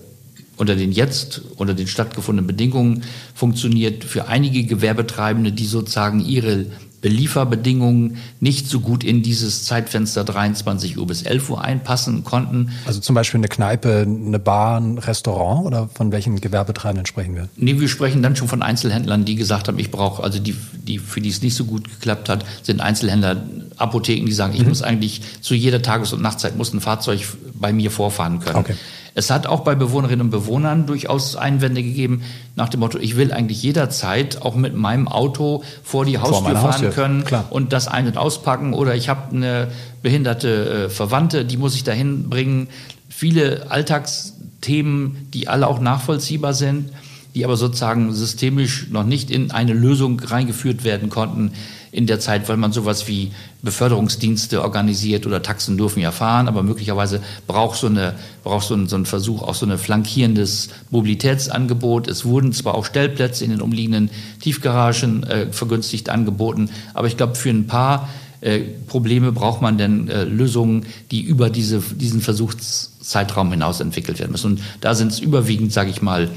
unter 0.57 0.77
den 0.77 0.93
jetzt, 0.93 1.43
unter 1.57 1.75
den 1.75 1.87
stattgefundenen 1.87 2.47
Bedingungen 2.47 3.05
funktioniert 3.35 4.05
für 4.05 4.29
einige 4.29 4.65
Gewerbetreibende, 4.65 5.53
die 5.53 5.67
sozusagen 5.67 6.21
ihre 6.21 6.67
Belieferbedingungen 7.05 8.17
nicht 8.41 8.67
so 8.67 8.81
gut 8.81 9.05
in 9.05 9.23
dieses 9.23 9.65
Zeitfenster 9.65 10.25
23 10.25 10.97
Uhr 10.97 11.07
bis 11.07 11.21
11 11.21 11.51
Uhr 11.51 11.63
einpassen 11.63 12.25
konnten. 12.25 12.71
Also 12.87 12.99
zum 12.99 13.15
Beispiel 13.15 13.41
eine 13.41 13.49
Kneipe, 13.49 14.07
eine 14.09 14.39
Bar, 14.39 14.81
ein 14.81 14.97
Restaurant 14.97 15.67
oder 15.67 15.89
von 15.89 16.13
welchen 16.13 16.41
Gewerbetreibenden 16.41 17.05
sprechen 17.05 17.35
wir? 17.35 17.51
Nee, 17.57 17.79
wir 17.79 17.89
sprechen 17.89 18.23
dann 18.23 18.37
schon 18.37 18.49
von 18.49 18.63
Einzelhändlern, 18.63 19.27
die 19.27 19.35
gesagt 19.35 19.69
haben, 19.69 19.79
ich 19.79 19.91
brauche, 19.91 20.23
also 20.23 20.39
die, 20.39 20.57
die, 20.73 20.99
für 20.99 21.21
die 21.21 21.29
es 21.29 21.43
nicht 21.43 21.55
so 21.55 21.67
gut 21.67 21.91
geklappt 21.91 22.31
hat, 22.31 22.47
sind 22.63 22.81
Einzelhändler, 22.81 23.37
Apotheken, 23.77 24.25
die 24.25 24.33
sagen, 24.33 24.55
ich 24.55 24.63
mhm. 24.63 24.71
muss 24.71 24.81
eigentlich 24.81 25.21
zu 25.43 25.55
jeder 25.55 25.83
Tages- 25.83 26.15
und 26.15 26.23
Nachtzeit 26.23 26.57
muss 26.57 26.73
ein 26.73 26.81
Fahrzeug 26.81 27.21
bei 27.53 27.75
mir 27.75 27.91
vorfahren 27.91 28.41
können. 28.41 28.57
Okay. 28.57 28.77
Es 29.17 29.31
hat 29.31 29.47
auch 29.47 29.61
bei 29.61 29.77
Bewohnerinnen 29.77 30.23
und 30.23 30.31
Bewohnern 30.31 30.87
durchaus 30.87 31.37
Einwände 31.37 31.83
gegeben 31.85 32.23
nach 32.57 32.69
dem 32.69 32.81
Motto, 32.81 32.99
ich 32.99 33.17
will 33.17 33.33
eigentlich 33.33 33.63
jederzeit 33.63 34.43
auch 34.43 34.57
mit 34.57 34.75
meinem 34.75 35.07
Auto 35.07 35.63
vor 35.85 36.05
die 36.05 36.19
Haustür 36.19 36.41
vor 36.41 36.53
fahren 36.53 36.63
Haustür. 36.65 36.91
können 36.91 37.25
Klar. 37.25 37.47
und 37.51 37.73
das 37.73 37.87
ein- 37.87 38.09
und 38.09 38.19
auspacken 38.19 38.75
oder 38.75 38.97
ich 38.97 39.09
habe 39.09 39.35
eine 39.35 39.69
behinderte 40.03 40.87
äh, 40.87 40.89
Verwandte, 40.91 41.45
die 41.45 41.57
muss 41.57 41.77
ich 41.77 41.85
dahin 41.85 42.29
bringen. 42.29 42.69
Viele 43.09 43.71
Alltagsthemen, 43.71 45.29
die 45.33 45.47
alle 45.47 45.69
auch 45.69 45.79
nachvollziehbar 45.79 46.53
sind, 46.53 46.91
die 47.37 47.45
aber 47.45 47.57
sozusagen 47.57 48.13
systemisch 48.13 48.89
noch 48.91 49.05
nicht 49.05 49.31
in 49.31 49.53
eine 49.53 49.75
Lösung 49.75 50.21
reingeführt 50.21 50.83
werden 50.83 51.09
konnten 51.09 51.53
in 51.95 52.09
der 52.09 52.19
Zeit, 52.19 52.49
weil 52.49 52.57
man 52.57 52.73
sowas 52.73 53.07
wie 53.07 53.31
Beförderungsdienste 53.63 54.63
organisiert 54.63 55.27
oder 55.27 55.43
Taxen 55.43 55.77
dürfen 55.77 56.01
ja 56.01 56.11
fahren, 56.11 56.49
aber 56.49 56.65
möglicherweise 56.65 57.23
braucht 57.47 57.79
so, 57.79 57.87
eine, 57.87 58.15
braucht 58.43 58.67
so, 58.67 58.75
ein, 58.75 58.89
so 58.89 58.97
ein 58.97 59.07
Versuch 59.07 59.43
auch 59.43 59.55
so 59.55 59.65
ein 59.65 59.79
flankierendes 59.79 60.71
Mobilitätsangebot. 60.91 62.09
Es 62.09 62.25
wurden 62.25 62.53
zwar 62.53 62.75
auch 62.75 62.85
Stellplätze 62.85 63.45
in 63.45 63.53
den 63.53 63.61
umliegenden 63.61 64.11
Tiefgaragen 64.41 65.23
äh, 65.23 65.53
vergünstigt 65.53 66.11
angeboten, 66.11 66.69
aber 66.95 67.07
ich 67.07 67.17
glaube, 67.17 67.37
für 67.37 67.51
ein 67.51 67.69
paar 67.69 68.09
äh, 68.41 68.59
Probleme 68.89 69.31
braucht 69.31 69.63
man 69.63 69.79
denn 69.79 70.09
äh, 70.09 70.25
Lösungen, 70.25 70.87
die 71.13 71.23
über 71.23 71.49
diese, 71.49 71.79
diesen 71.79 72.21
Versuchszeitraum 72.21 73.53
hinaus 73.53 73.79
entwickelt 73.79 74.19
werden 74.19 74.33
müssen. 74.33 74.55
Und 74.55 74.63
da 74.81 74.97
sind 74.97 75.13
es 75.13 75.21
überwiegend, 75.21 75.73
sage 75.73 75.91
ich 75.91 76.03
mal, 76.03 76.29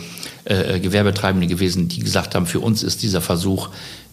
äh, 0.48 0.76
äh, 0.76 0.80
Gewerbetreibende 0.80 1.48
gewesen, 1.48 1.90
die 1.90 2.00
gesagt 2.00 2.34
haben, 2.34 2.46
für 2.46 2.62
uns 2.62 2.82
ist 2.82 3.04
dieser 3.04 3.20
Versuch 3.20 3.68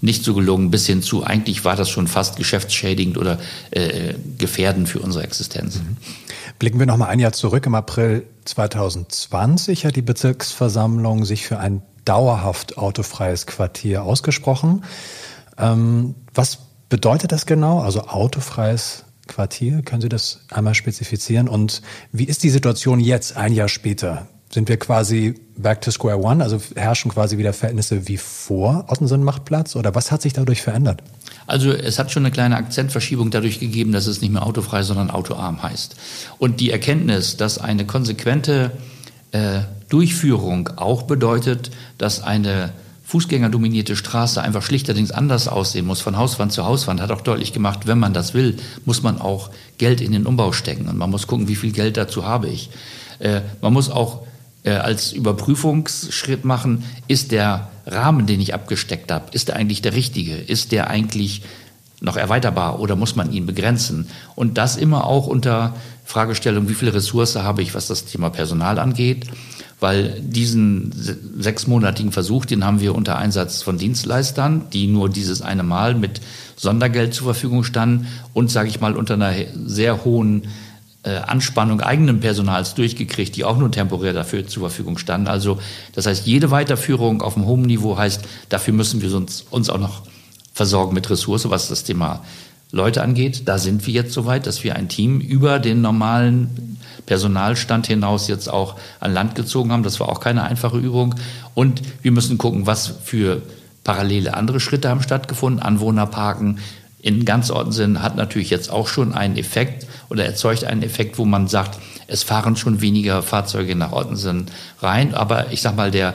nicht 0.05 0.23
so 0.23 0.35
gelungen, 0.35 0.71
bis 0.71 0.87
hin 0.87 1.03
zu, 1.03 1.25
eigentlich 1.25 1.64
war 1.64 1.77
das 1.77 1.88
schon 1.88 2.07
fast 2.07 2.37
geschäftsschädigend 2.37 3.17
oder 3.17 3.38
äh, 3.71 4.14
gefährdend 4.38 4.88
für 4.88 5.01
unsere 5.01 5.25
Existenz. 5.25 5.77
Mhm. 5.77 5.97
Blicken 6.59 6.79
wir 6.79 6.87
noch 6.87 6.99
mal 6.99 7.09
ein 7.09 7.21
Jahr 7.21 7.33
zurück. 7.33 7.64
Im 7.64 7.75
April 7.75 8.27
2020 8.45 9.87
hat 9.87 9.97
die 9.97 10.03
Bezirksversammlung 10.03 11.25
sich 11.25 11.47
für 11.47 11.59
ein 11.59 11.83
dauerhaft 12.05 12.77
autofreies 12.77 13.47
Quartier 13.47 14.03
ausgesprochen. 14.03 14.85
Ähm, 15.57 16.14
was 16.35 16.59
bedeutet 16.90 17.33
das 17.33 17.47
genau? 17.47 17.81
Also 17.81 18.03
autofreies 18.03 19.05
Quartier? 19.27 19.81
Können 19.83 20.03
Sie 20.03 20.11
das 20.11 20.40
einmal 20.51 20.75
spezifizieren? 20.75 21.49
Und 21.49 21.81
wie 22.12 22.25
ist 22.25 22.43
die 22.43 22.51
Situation 22.51 23.01
jetzt, 23.01 23.38
ein 23.38 23.55
Jahr 23.55 23.69
später? 23.69 24.29
Sind 24.55 24.69
wir 24.69 24.77
quasi 24.77 25.35
back 25.57 25.81
to 25.81 25.90
square 25.90 26.17
one? 26.17 26.40
Also 26.40 26.61
herrschen 26.77 27.11
quasi 27.11 27.38
wieder 27.38 27.53
Verhältnisse 27.53 28.07
wie 28.07 28.19
vor 28.19 28.85
Ottensen 28.87 29.25
macht 29.25 29.45
Platz? 29.45 29.75
Oder 29.75 29.97
was 29.97 30.12
hat 30.12 30.23
sich 30.23 30.33
dadurch 30.33 30.62
verändert? 30.62 31.03
Also 31.49 31.73
es 31.73 31.99
hat 31.99 32.12
schon 32.12 32.25
eine 32.25 32.31
kleine 32.31 32.55
Akzentverschiebung 32.55 33.33
dadurch 33.33 33.59
gegeben, 33.59 33.90
dass 33.90 34.07
es 34.07 34.21
nicht 34.21 34.31
mehr 34.31 34.47
autofrei, 34.47 34.85
sondern 34.85 35.11
autoarm 35.11 35.64
heißt. 35.64 35.97
Und 36.38 36.61
die 36.61 36.71
Erkenntnis, 36.71 37.37
dass 37.37 37.59
eine 37.59 37.85
konsequente 37.85 38.71
äh, 39.33 39.62
Durchführung 39.88 40.71
auch 40.77 41.03
bedeutet, 41.03 41.73
dass 41.99 42.23
eine 42.23 42.73
fußgängerdominierte 43.03 43.97
Straße 43.97 44.40
einfach 44.40 44.62
schlichterdings 44.62 45.11
anders 45.11 45.49
aussehen 45.49 45.85
muss, 45.85 46.01
von 46.01 46.17
Hauswand 46.17 46.53
zu 46.53 46.64
Hauswand, 46.64 47.01
hat 47.01 47.11
auch 47.11 47.23
deutlich 47.23 47.53
gemacht, 47.53 47.88
wenn 47.88 47.99
man 47.99 48.14
das 48.14 48.35
will, 48.35 48.59
muss 48.85 49.03
man 49.03 49.21
auch 49.21 49.51
Geld 49.79 50.01
in 50.01 50.12
den 50.12 50.27
Umbau 50.27 50.53
stecken 50.53 50.87
und 50.87 50.97
man 50.97 51.11
muss 51.11 51.27
gucken, 51.27 51.49
wie 51.49 51.57
viel 51.57 51.73
Geld 51.73 51.97
dazu 51.97 52.25
habe 52.25 52.47
ich. 52.47 52.71
Äh, 53.19 53.40
man 53.61 53.73
muss 53.73 53.90
auch 53.90 54.23
als 54.70 55.12
Überprüfungsschritt 55.12 56.44
machen, 56.44 56.85
ist 57.07 57.33
der 57.33 57.68
Rahmen, 57.87 58.27
den 58.27 58.40
ich 58.40 58.55
abgesteckt 58.55 59.12
habe, 59.12 59.27
ist 59.33 59.48
der 59.48 59.57
eigentlich 59.57 59.83
der 59.83 59.94
richtige? 59.94 60.37
Ist 60.37 60.72
der 60.72 60.88
eigentlich 60.88 61.42
noch 62.00 62.16
erweiterbar 62.16 62.81
oder 62.81 62.96
muss 62.96 63.16
man 63.16 63.33
ihn 63.33 63.46
begrenzen? 63.46 64.09
Und 64.35 64.57
das 64.59 64.77
immer 64.77 65.07
auch 65.07 65.27
unter 65.27 65.74
Fragestellung, 66.05 66.68
wie 66.68 66.74
viel 66.74 66.88
Ressource 66.88 67.37
habe 67.37 67.62
ich, 67.62 67.74
was 67.74 67.88
das 67.88 68.05
Thema 68.05 68.31
Personal 68.31 68.79
angeht? 68.79 69.27
Weil 69.81 70.20
diesen 70.20 70.92
sechsmonatigen 71.38 72.12
Versuch, 72.12 72.46
den 72.46 72.64
haben 72.64 72.81
wir 72.81 72.94
unter 72.94 73.18
Einsatz 73.18 73.62
von 73.62 73.77
Dienstleistern, 73.77 74.70
die 74.72 74.87
nur 74.87 75.11
dieses 75.11 75.42
eine 75.42 75.62
Mal 75.62 75.94
mit 75.94 76.20
Sondergeld 76.57 77.12
zur 77.12 77.27
Verfügung 77.27 77.64
standen 77.64 78.07
und, 78.33 78.50
sage 78.50 78.68
ich 78.68 78.81
mal, 78.81 78.96
unter 78.96 79.14
einer 79.14 79.35
sehr 79.66 80.05
hohen 80.05 80.44
äh, 80.44 80.48
Anspannung 81.05 81.81
eigenen 81.81 82.21
Personals 82.21 82.75
durchgekriegt, 82.75 83.37
die 83.37 83.45
auch 83.45 83.59
nur 83.59 83.71
temporär 83.71 84.12
dafür 84.12 84.47
zur 84.47 84.62
Verfügung 84.62 84.97
standen. 84.97 85.29
Also 85.29 85.59
das 85.93 86.07
heißt, 86.07 86.27
jede 86.27 86.51
Weiterführung 86.51 87.21
auf 87.21 87.37
einem 87.37 87.47
hohen 87.47 87.62
Niveau 87.62 87.99
heißt, 87.99 88.23
dafür 88.49 88.73
müssen 88.73 89.03
wir 89.03 89.14
uns, 89.14 89.45
uns 89.51 89.69
auch 89.69 89.79
noch 89.79 90.03
versorgen 90.55 90.95
mit 90.95 91.11
Ressource, 91.11 91.51
was 91.51 91.69
das 91.69 91.85
Thema 91.85 92.25
Leute 92.71 93.03
angeht. 93.03 93.43
Da 93.47 93.59
sind 93.59 93.87
wir 93.87 93.95
jetzt 93.95 94.12
soweit, 94.12 94.47
dass 94.47 94.64
wir 94.64 94.77
ein 94.77 94.88
Team 94.88 95.21
über 95.21 95.59
den 95.59 95.83
normalen 95.83 96.79
Personalstand 97.07 97.87
hinaus 97.87 98.29
jetzt 98.29 98.49
auch 98.49 98.77
an 99.01 99.12
Land 99.12 99.35
gezogen 99.35 99.73
haben. 99.73 99.83
Das 99.83 100.01
war 100.01 100.09
auch 100.09 100.21
keine 100.21 100.45
einfache 100.45 100.79
Übung. 100.79 101.14
Und 101.55 101.83
wir 102.03 102.12
müssen 102.12 102.38
gucken, 102.38 102.67
was 102.67 102.95
für 103.05 103.43
parallele 103.85 104.35
andere 104.35 104.59
Schritte 104.59 104.88
haben 104.88 105.03
stattgefunden. 105.03 105.62
Anwohnerparken 105.62 106.59
in 107.05 107.27
ganz 107.27 107.51
Ortensinn 107.51 108.03
hat 108.03 108.17
natürlich 108.17 108.49
jetzt 108.49 108.71
auch 108.71 108.88
schon 108.88 109.12
einen 109.12 109.37
Effekt 109.37 109.87
oder 110.09 110.25
erzeugt 110.25 110.64
einen 110.64 110.83
Effekt, 110.83 111.19
wo 111.19 111.27
man 111.27 111.49
sagt, 111.49 111.79
es 112.07 112.23
fahren 112.23 112.57
schon 112.57 112.81
weniger 112.81 113.23
Fahrzeuge 113.23 113.77
nach 113.77 113.93
Ortensinn 113.93 114.47
rein. 114.81 115.12
Aber 115.12 115.53
ich 115.53 115.61
sag 115.61 115.77
mal, 115.77 115.90
der 115.90 116.14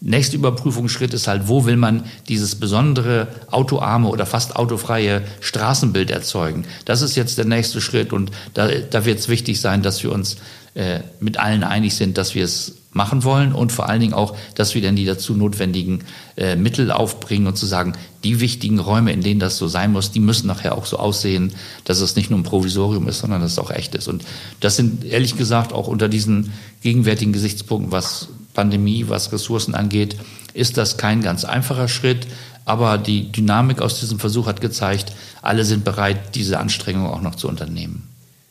nächste 0.00 0.36
Überprüfungsschritt 0.36 1.12
ist 1.12 1.28
halt, 1.28 1.46
wo 1.46 1.66
will 1.66 1.76
man 1.76 2.04
dieses 2.30 2.54
besondere 2.54 3.28
autoarme 3.50 4.08
oder 4.08 4.24
fast 4.24 4.56
autofreie 4.56 5.20
Straßenbild 5.40 6.10
erzeugen? 6.10 6.64
Das 6.86 7.02
ist 7.02 7.16
jetzt 7.16 7.36
der 7.36 7.44
nächste 7.44 7.82
Schritt 7.82 8.14
und 8.14 8.30
da, 8.54 8.66
da 8.68 9.04
wird 9.04 9.18
es 9.18 9.28
wichtig 9.28 9.60
sein, 9.60 9.82
dass 9.82 10.02
wir 10.02 10.10
uns 10.10 10.38
äh, 10.72 11.00
mit 11.20 11.38
allen 11.38 11.64
einig 11.64 11.96
sind, 11.96 12.16
dass 12.16 12.34
wir 12.34 12.44
es 12.44 12.79
machen 12.92 13.22
wollen 13.22 13.52
und 13.52 13.70
vor 13.70 13.88
allen 13.88 14.00
Dingen 14.00 14.14
auch, 14.14 14.36
dass 14.54 14.74
wir 14.74 14.82
dann 14.82 14.96
die 14.96 15.04
dazu 15.04 15.34
notwendigen 15.34 16.00
äh, 16.36 16.56
Mittel 16.56 16.90
aufbringen 16.90 17.46
und 17.46 17.56
zu 17.56 17.66
sagen, 17.66 17.92
die 18.24 18.40
wichtigen 18.40 18.80
Räume, 18.80 19.12
in 19.12 19.22
denen 19.22 19.38
das 19.38 19.56
so 19.58 19.68
sein 19.68 19.92
muss, 19.92 20.10
die 20.10 20.20
müssen 20.20 20.48
nachher 20.48 20.76
auch 20.76 20.86
so 20.86 20.98
aussehen, 20.98 21.52
dass 21.84 22.00
es 22.00 22.16
nicht 22.16 22.30
nur 22.30 22.38
ein 22.38 22.44
Provisorium 22.44 23.06
ist, 23.06 23.20
sondern 23.20 23.40
dass 23.42 23.52
es 23.52 23.58
auch 23.58 23.70
echt 23.70 23.94
ist. 23.94 24.08
Und 24.08 24.24
das 24.58 24.76
sind 24.76 25.04
ehrlich 25.04 25.36
gesagt 25.36 25.72
auch 25.72 25.86
unter 25.86 26.08
diesen 26.08 26.52
gegenwärtigen 26.82 27.32
Gesichtspunkten, 27.32 27.92
was 27.92 28.28
Pandemie, 28.54 29.06
was 29.08 29.32
Ressourcen 29.32 29.74
angeht, 29.74 30.16
ist 30.52 30.76
das 30.76 30.96
kein 30.96 31.22
ganz 31.22 31.44
einfacher 31.44 31.86
Schritt. 31.86 32.26
Aber 32.64 32.98
die 32.98 33.30
Dynamik 33.32 33.80
aus 33.80 34.00
diesem 34.00 34.18
Versuch 34.18 34.46
hat 34.46 34.60
gezeigt, 34.60 35.12
alle 35.42 35.64
sind 35.64 35.84
bereit, 35.84 36.34
diese 36.34 36.58
Anstrengung 36.58 37.06
auch 37.06 37.22
noch 37.22 37.36
zu 37.36 37.48
unternehmen. 37.48 38.09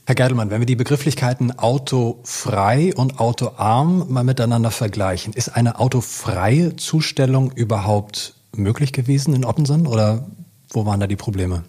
Herr 0.10 0.16
Geidelmann, 0.16 0.50
wenn 0.50 0.60
wir 0.60 0.66
die 0.66 0.76
Begrifflichkeiten 0.76 1.60
autofrei 1.60 2.96
und 2.96 3.20
autoarm 3.20 4.12
mal 4.12 4.24
miteinander 4.24 4.72
vergleichen, 4.72 5.34
ist 5.34 5.50
eine 5.50 5.78
autofreie 5.78 6.76
Zustellung 6.78 7.52
überhaupt 7.52 8.34
möglich 8.56 8.92
gewesen 8.92 9.36
in 9.36 9.46
Ottensen 9.46 9.86
oder 9.86 10.26
wo 10.72 10.88
waren 10.88 11.00
da 11.00 11.06
die 11.06 11.16
Probleme? 11.16 11.64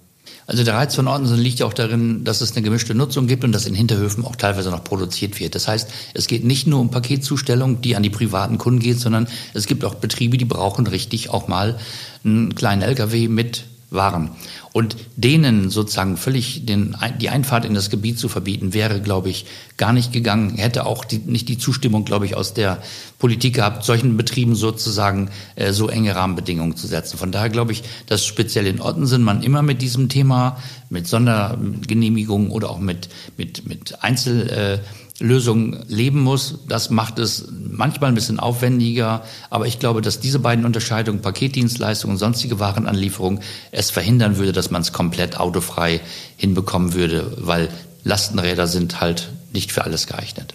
Also 0.46 0.64
der 0.64 0.72
Reiz 0.72 0.94
von 0.94 1.06
Ottensen 1.06 1.36
liegt 1.36 1.58
ja 1.58 1.66
auch 1.66 1.74
darin, 1.74 2.24
dass 2.24 2.40
es 2.40 2.52
eine 2.52 2.62
gemischte 2.62 2.94
Nutzung 2.94 3.26
gibt 3.26 3.44
und 3.44 3.52
dass 3.52 3.66
in 3.66 3.74
Hinterhöfen 3.74 4.24
auch 4.24 4.36
teilweise 4.36 4.70
noch 4.70 4.84
produziert 4.84 5.38
wird. 5.38 5.54
Das 5.54 5.68
heißt, 5.68 5.90
es 6.14 6.26
geht 6.26 6.42
nicht 6.42 6.66
nur 6.66 6.80
um 6.80 6.90
Paketzustellung, 6.90 7.82
die 7.82 7.94
an 7.94 8.02
die 8.02 8.08
privaten 8.08 8.56
Kunden 8.56 8.80
geht, 8.80 9.00
sondern 9.00 9.28
es 9.52 9.66
gibt 9.66 9.84
auch 9.84 9.96
Betriebe, 9.96 10.38
die 10.38 10.46
brauchen 10.46 10.86
richtig 10.86 11.28
auch 11.28 11.46
mal 11.46 11.78
einen 12.24 12.54
kleinen 12.54 12.80
LKW 12.80 13.28
mit 13.28 13.64
waren. 13.90 14.30
Und 14.72 14.96
denen 15.16 15.68
sozusagen 15.68 16.16
völlig 16.16 16.64
den, 16.64 16.96
die 17.20 17.28
Einfahrt 17.28 17.64
in 17.64 17.74
das 17.74 17.90
Gebiet 17.90 18.18
zu 18.18 18.28
verbieten, 18.28 18.72
wäre, 18.72 19.00
glaube 19.00 19.28
ich, 19.30 19.46
gar 19.76 19.92
nicht 19.92 20.12
gegangen, 20.12 20.56
hätte 20.56 20.86
auch 20.86 21.04
die, 21.04 21.18
nicht 21.18 21.48
die 21.48 21.58
Zustimmung, 21.58 22.04
glaube 22.04 22.26
ich, 22.26 22.36
aus 22.36 22.54
der 22.54 22.80
Politik 23.18 23.54
gehabt, 23.56 23.84
solchen 23.84 24.16
Betrieben 24.16 24.54
sozusagen 24.54 25.30
äh, 25.56 25.72
so 25.72 25.88
enge 25.88 26.14
Rahmenbedingungen 26.14 26.76
zu 26.76 26.86
setzen. 26.86 27.18
Von 27.18 27.32
daher 27.32 27.50
glaube 27.50 27.72
ich, 27.72 27.82
dass 28.06 28.24
speziell 28.24 28.66
in 28.66 28.80
Ottensen 28.80 29.22
man 29.22 29.42
immer 29.42 29.62
mit 29.62 29.82
diesem 29.82 30.08
Thema, 30.08 30.58
mit 30.88 31.08
Sondergenehmigungen 31.08 32.50
oder 32.50 32.70
auch 32.70 32.78
mit, 32.78 33.08
mit, 33.36 33.66
mit 33.66 34.02
Einzel... 34.02 34.48
Äh, 34.48 34.78
Lösung 35.20 35.76
leben 35.86 36.20
muss. 36.20 36.58
Das 36.66 36.90
macht 36.90 37.18
es 37.18 37.46
manchmal 37.50 38.10
ein 38.10 38.14
bisschen 38.14 38.40
aufwendiger. 38.40 39.22
Aber 39.50 39.66
ich 39.66 39.78
glaube, 39.78 40.00
dass 40.00 40.18
diese 40.18 40.38
beiden 40.38 40.64
Unterscheidungen, 40.64 41.22
Paketdienstleistungen 41.22 42.14
und 42.14 42.18
sonstige 42.18 42.58
Warenanlieferung, 42.58 43.40
es 43.70 43.90
verhindern 43.90 44.38
würde, 44.38 44.52
dass 44.52 44.70
man 44.70 44.82
es 44.82 44.92
komplett 44.92 45.38
autofrei 45.38 46.00
hinbekommen 46.36 46.94
würde, 46.94 47.36
weil 47.38 47.68
Lastenräder 48.02 48.66
sind 48.66 49.00
halt 49.00 49.28
nicht 49.52 49.72
für 49.72 49.84
alles 49.84 50.06
geeignet. 50.06 50.54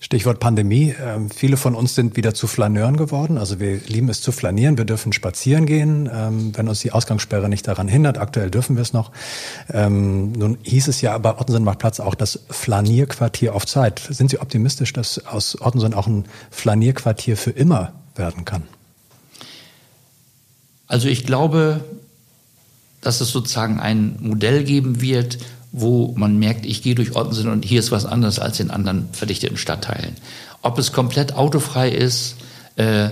Stichwort 0.00 0.38
Pandemie. 0.38 0.94
Ähm, 1.04 1.28
viele 1.28 1.56
von 1.56 1.74
uns 1.74 1.96
sind 1.96 2.16
wieder 2.16 2.32
zu 2.32 2.46
Flaneuren 2.46 2.96
geworden. 2.96 3.36
Also 3.36 3.58
wir 3.58 3.78
lieben 3.78 4.08
es 4.08 4.22
zu 4.22 4.30
flanieren. 4.30 4.78
Wir 4.78 4.84
dürfen 4.84 5.12
spazieren 5.12 5.66
gehen, 5.66 6.08
ähm, 6.12 6.56
wenn 6.56 6.68
uns 6.68 6.80
die 6.80 6.92
Ausgangssperre 6.92 7.48
nicht 7.48 7.66
daran 7.66 7.88
hindert. 7.88 8.16
Aktuell 8.18 8.50
dürfen 8.50 8.76
wir 8.76 8.82
es 8.82 8.92
noch. 8.92 9.10
Ähm, 9.72 10.32
nun 10.32 10.58
hieß 10.62 10.86
es 10.86 11.00
ja 11.00 11.18
bei 11.18 11.36
Ottensen 11.36 11.64
macht 11.64 11.80
Platz 11.80 11.98
auch 11.98 12.14
das 12.14 12.40
Flanierquartier 12.48 13.54
auf 13.54 13.66
Zeit. 13.66 13.98
Sind 13.98 14.30
Sie 14.30 14.38
optimistisch, 14.38 14.92
dass 14.92 15.26
aus 15.26 15.60
Ottensen 15.60 15.94
auch 15.94 16.06
ein 16.06 16.26
Flanierquartier 16.50 17.36
für 17.36 17.50
immer 17.50 17.92
werden 18.14 18.44
kann? 18.44 18.62
Also 20.86 21.08
ich 21.08 21.26
glaube, 21.26 21.84
dass 23.00 23.20
es 23.20 23.30
sozusagen 23.30 23.80
ein 23.80 24.16
Modell 24.20 24.62
geben 24.62 25.00
wird, 25.00 25.38
wo 25.72 26.14
man 26.16 26.38
merkt, 26.38 26.66
ich 26.66 26.82
gehe 26.82 26.94
durch 26.94 27.14
Ottensen 27.14 27.48
und 27.48 27.64
hier 27.64 27.80
ist 27.80 27.90
was 27.90 28.06
anderes 28.06 28.38
als 28.38 28.60
in 28.60 28.70
anderen 28.70 29.08
verdichteten 29.12 29.56
Stadtteilen. 29.56 30.16
Ob 30.62 30.78
es 30.78 30.92
komplett 30.92 31.34
autofrei 31.34 31.90
ist, 31.90 32.36
äh, 32.76 33.10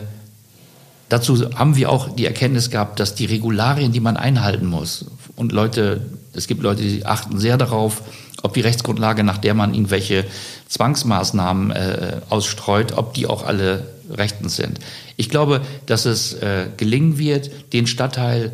dazu 1.09 1.55
haben 1.55 1.77
wir 1.77 1.91
auch 1.91 2.15
die 2.15 2.27
Erkenntnis 2.27 2.71
gehabt, 2.71 2.99
dass 2.99 3.15
die 3.15 3.27
Regularien, 3.27 3.93
die 3.93 4.01
man 4.01 4.17
einhalten 4.17 4.67
muss, 4.67 5.05
und 5.37 5.53
Leute, 5.53 6.01
es 6.33 6.47
gibt 6.47 6.63
Leute, 6.63 6.83
die 6.83 7.05
achten 7.05 7.39
sehr 7.39 7.59
darauf, 7.59 8.03
ob 8.43 8.55
die 8.55 8.63
Rechtsgrundlage, 8.63 9.23
nach 9.23 9.39
der 9.39 9.55
man 9.55 9.75
irgendwelche 9.75 10.25
Zwangsmaßnahmen 10.69 11.71
äh, 11.71 12.21
ausstreut, 12.31 12.93
ob 12.97 13.13
die 13.15 13.27
auch 13.27 13.47
alle 13.47 13.87
rechtens 14.11 14.57
sind. 14.57 14.79
Ich 15.17 15.29
glaube, 15.29 15.61
dass 15.85 16.07
es 16.07 16.35
äh, 16.35 16.67
gelingen 16.77 17.19
wird, 17.19 17.51
den 17.73 17.87
Stadtteil 17.87 18.53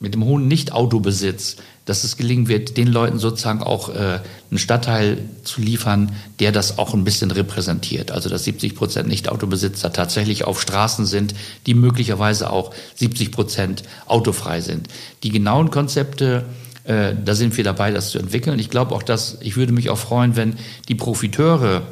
mit 0.00 0.14
dem 0.14 0.24
hohen 0.24 0.48
Nicht-Autobesitz 0.48 1.56
dass 1.84 2.04
es 2.04 2.16
gelingen 2.16 2.48
wird, 2.48 2.76
den 2.76 2.88
Leuten 2.88 3.18
sozusagen 3.18 3.62
auch 3.62 3.90
äh, 3.90 4.20
einen 4.50 4.58
Stadtteil 4.58 5.18
zu 5.42 5.60
liefern, 5.60 6.12
der 6.40 6.50
das 6.50 6.78
auch 6.78 6.94
ein 6.94 7.04
bisschen 7.04 7.30
repräsentiert. 7.30 8.10
Also 8.10 8.28
dass 8.28 8.44
70 8.44 8.74
Prozent 8.74 9.08
Nicht-Autobesitzer 9.08 9.92
tatsächlich 9.92 10.44
auf 10.44 10.60
Straßen 10.60 11.04
sind, 11.04 11.34
die 11.66 11.74
möglicherweise 11.74 12.50
auch 12.50 12.74
70 12.96 13.32
Prozent 13.32 13.82
autofrei 14.06 14.60
sind. 14.60 14.88
Die 15.22 15.30
genauen 15.30 15.70
Konzepte 15.70 16.44
äh, 16.84 17.14
da 17.22 17.34
sind 17.34 17.56
wir 17.56 17.64
dabei, 17.64 17.90
das 17.90 18.10
zu 18.10 18.18
entwickeln. 18.18 18.58
Ich 18.58 18.68
glaube 18.68 18.94
auch, 18.94 19.02
dass 19.02 19.38
ich 19.40 19.56
würde 19.56 19.72
mich 19.72 19.88
auch 19.88 19.98
freuen, 19.98 20.36
wenn 20.36 20.56
die 20.88 20.94
Profiteure 20.94 21.82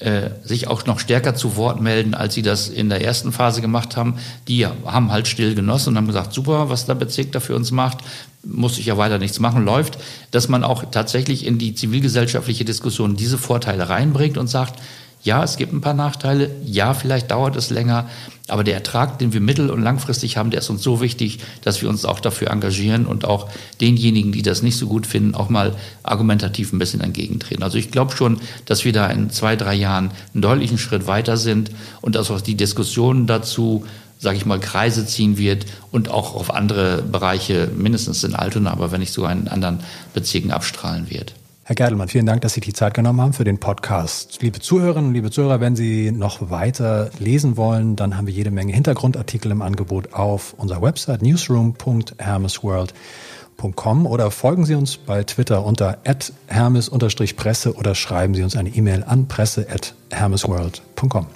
äh, 0.00 0.30
sich 0.42 0.68
auch 0.68 0.84
noch 0.86 0.98
stärker 0.98 1.34
zu 1.34 1.56
Wort 1.56 1.80
melden, 1.80 2.14
als 2.14 2.34
sie 2.34 2.42
das 2.42 2.68
in 2.68 2.90
der 2.90 3.02
ersten 3.02 3.32
Phase 3.32 3.62
gemacht 3.62 3.96
haben. 3.96 4.18
Die 4.48 4.66
haben 4.66 5.10
halt 5.10 5.28
still 5.28 5.54
genossen 5.54 5.90
und 5.90 5.96
haben 5.96 6.06
gesagt, 6.06 6.34
super, 6.34 6.68
was 6.68 6.84
der 6.84 6.94
Bezirk 6.94 7.32
da 7.32 7.40
für 7.40 7.54
uns 7.54 7.70
macht, 7.70 7.98
muss 8.44 8.78
ich 8.78 8.86
ja 8.86 8.96
weiter 8.96 9.18
nichts 9.18 9.40
machen, 9.40 9.64
läuft, 9.64 9.98
dass 10.30 10.48
man 10.48 10.64
auch 10.64 10.84
tatsächlich 10.90 11.46
in 11.46 11.58
die 11.58 11.74
zivilgesellschaftliche 11.74 12.64
Diskussion 12.64 13.16
diese 13.16 13.38
Vorteile 13.38 13.88
reinbringt 13.88 14.38
und 14.38 14.48
sagt, 14.48 14.80
ja, 15.24 15.42
es 15.42 15.56
gibt 15.56 15.72
ein 15.72 15.80
paar 15.80 15.94
Nachteile, 15.94 16.50
ja, 16.66 16.92
vielleicht 16.92 17.30
dauert 17.30 17.56
es 17.56 17.70
länger, 17.70 18.10
aber 18.46 18.62
der 18.62 18.74
Ertrag, 18.74 19.18
den 19.18 19.32
wir 19.32 19.40
mittel- 19.40 19.70
und 19.70 19.80
langfristig 19.80 20.36
haben, 20.36 20.50
der 20.50 20.60
ist 20.60 20.68
uns 20.68 20.82
so 20.82 21.00
wichtig, 21.00 21.38
dass 21.62 21.80
wir 21.80 21.88
uns 21.88 22.04
auch 22.04 22.20
dafür 22.20 22.50
engagieren 22.50 23.06
und 23.06 23.24
auch 23.24 23.48
denjenigen, 23.80 24.32
die 24.32 24.42
das 24.42 24.62
nicht 24.62 24.76
so 24.76 24.86
gut 24.86 25.06
finden, 25.06 25.34
auch 25.34 25.48
mal 25.48 25.76
argumentativ 26.02 26.74
ein 26.74 26.78
bisschen 26.78 27.00
entgegentreten. 27.00 27.62
Also 27.62 27.78
ich 27.78 27.90
glaube 27.90 28.14
schon, 28.14 28.38
dass 28.66 28.84
wir 28.84 28.92
da 28.92 29.06
in 29.06 29.30
zwei, 29.30 29.56
drei 29.56 29.74
Jahren 29.74 30.10
einen 30.34 30.42
deutlichen 30.42 30.76
Schritt 30.76 31.06
weiter 31.06 31.38
sind 31.38 31.70
und 32.02 32.16
dass 32.16 32.30
auch 32.30 32.42
die 32.42 32.56
Diskussionen 32.56 33.26
dazu 33.26 33.86
sage 34.24 34.36
ich 34.36 34.46
mal, 34.46 34.58
Kreise 34.58 35.06
ziehen 35.06 35.38
wird 35.38 35.66
und 35.92 36.10
auch 36.10 36.34
auf 36.34 36.52
andere 36.52 37.02
Bereiche, 37.02 37.70
mindestens 37.76 38.24
in 38.24 38.34
Altona, 38.34 38.72
aber 38.72 38.90
wenn 38.90 38.98
nicht 39.00 39.12
sogar 39.12 39.30
in 39.30 39.46
anderen 39.46 39.78
Bezirken 40.14 40.50
abstrahlen 40.50 41.08
wird. 41.10 41.34
Herr 41.66 41.76
Gerdelmann, 41.76 42.08
vielen 42.08 42.26
Dank, 42.26 42.42
dass 42.42 42.52
Sie 42.54 42.60
die 42.60 42.72
Zeit 42.72 42.94
genommen 42.94 43.20
haben 43.20 43.32
für 43.32 43.44
den 43.44 43.58
Podcast. 43.58 44.42
Liebe 44.42 44.58
Zuhörerinnen, 44.60 45.14
liebe 45.14 45.30
Zuhörer, 45.30 45.60
wenn 45.60 45.76
Sie 45.76 46.10
noch 46.10 46.50
weiter 46.50 47.10
lesen 47.18 47.56
wollen, 47.56 47.94
dann 47.96 48.16
haben 48.16 48.26
wir 48.26 48.34
jede 48.34 48.50
Menge 48.50 48.74
Hintergrundartikel 48.74 49.50
im 49.50 49.62
Angebot 49.62 50.12
auf 50.12 50.52
unserer 50.54 50.82
Website 50.82 51.22
newsroom.hermesworld.com 51.22 54.06
oder 54.06 54.30
folgen 54.30 54.66
Sie 54.66 54.74
uns 54.74 54.98
bei 54.98 55.24
Twitter 55.24 55.64
unter 55.64 55.96
hermes-presse 56.48 57.74
oder 57.74 57.94
schreiben 57.94 58.34
Sie 58.34 58.42
uns 58.42 58.56
eine 58.56 58.68
E-Mail 58.70 59.04
an 59.04 59.28
presse.hermesworld.com. 59.28 61.26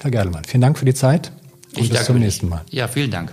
Herr 0.00 0.10
Gerdelmann, 0.10 0.44
vielen 0.44 0.62
Dank 0.62 0.78
für 0.78 0.86
die 0.86 0.94
Zeit 0.94 1.30
und 1.76 1.84
ich 1.84 1.90
bis 1.90 2.04
zum 2.04 2.18
nächsten 2.18 2.48
Mal. 2.48 2.62
Ja, 2.70 2.88
vielen 2.88 3.10
Dank. 3.10 3.32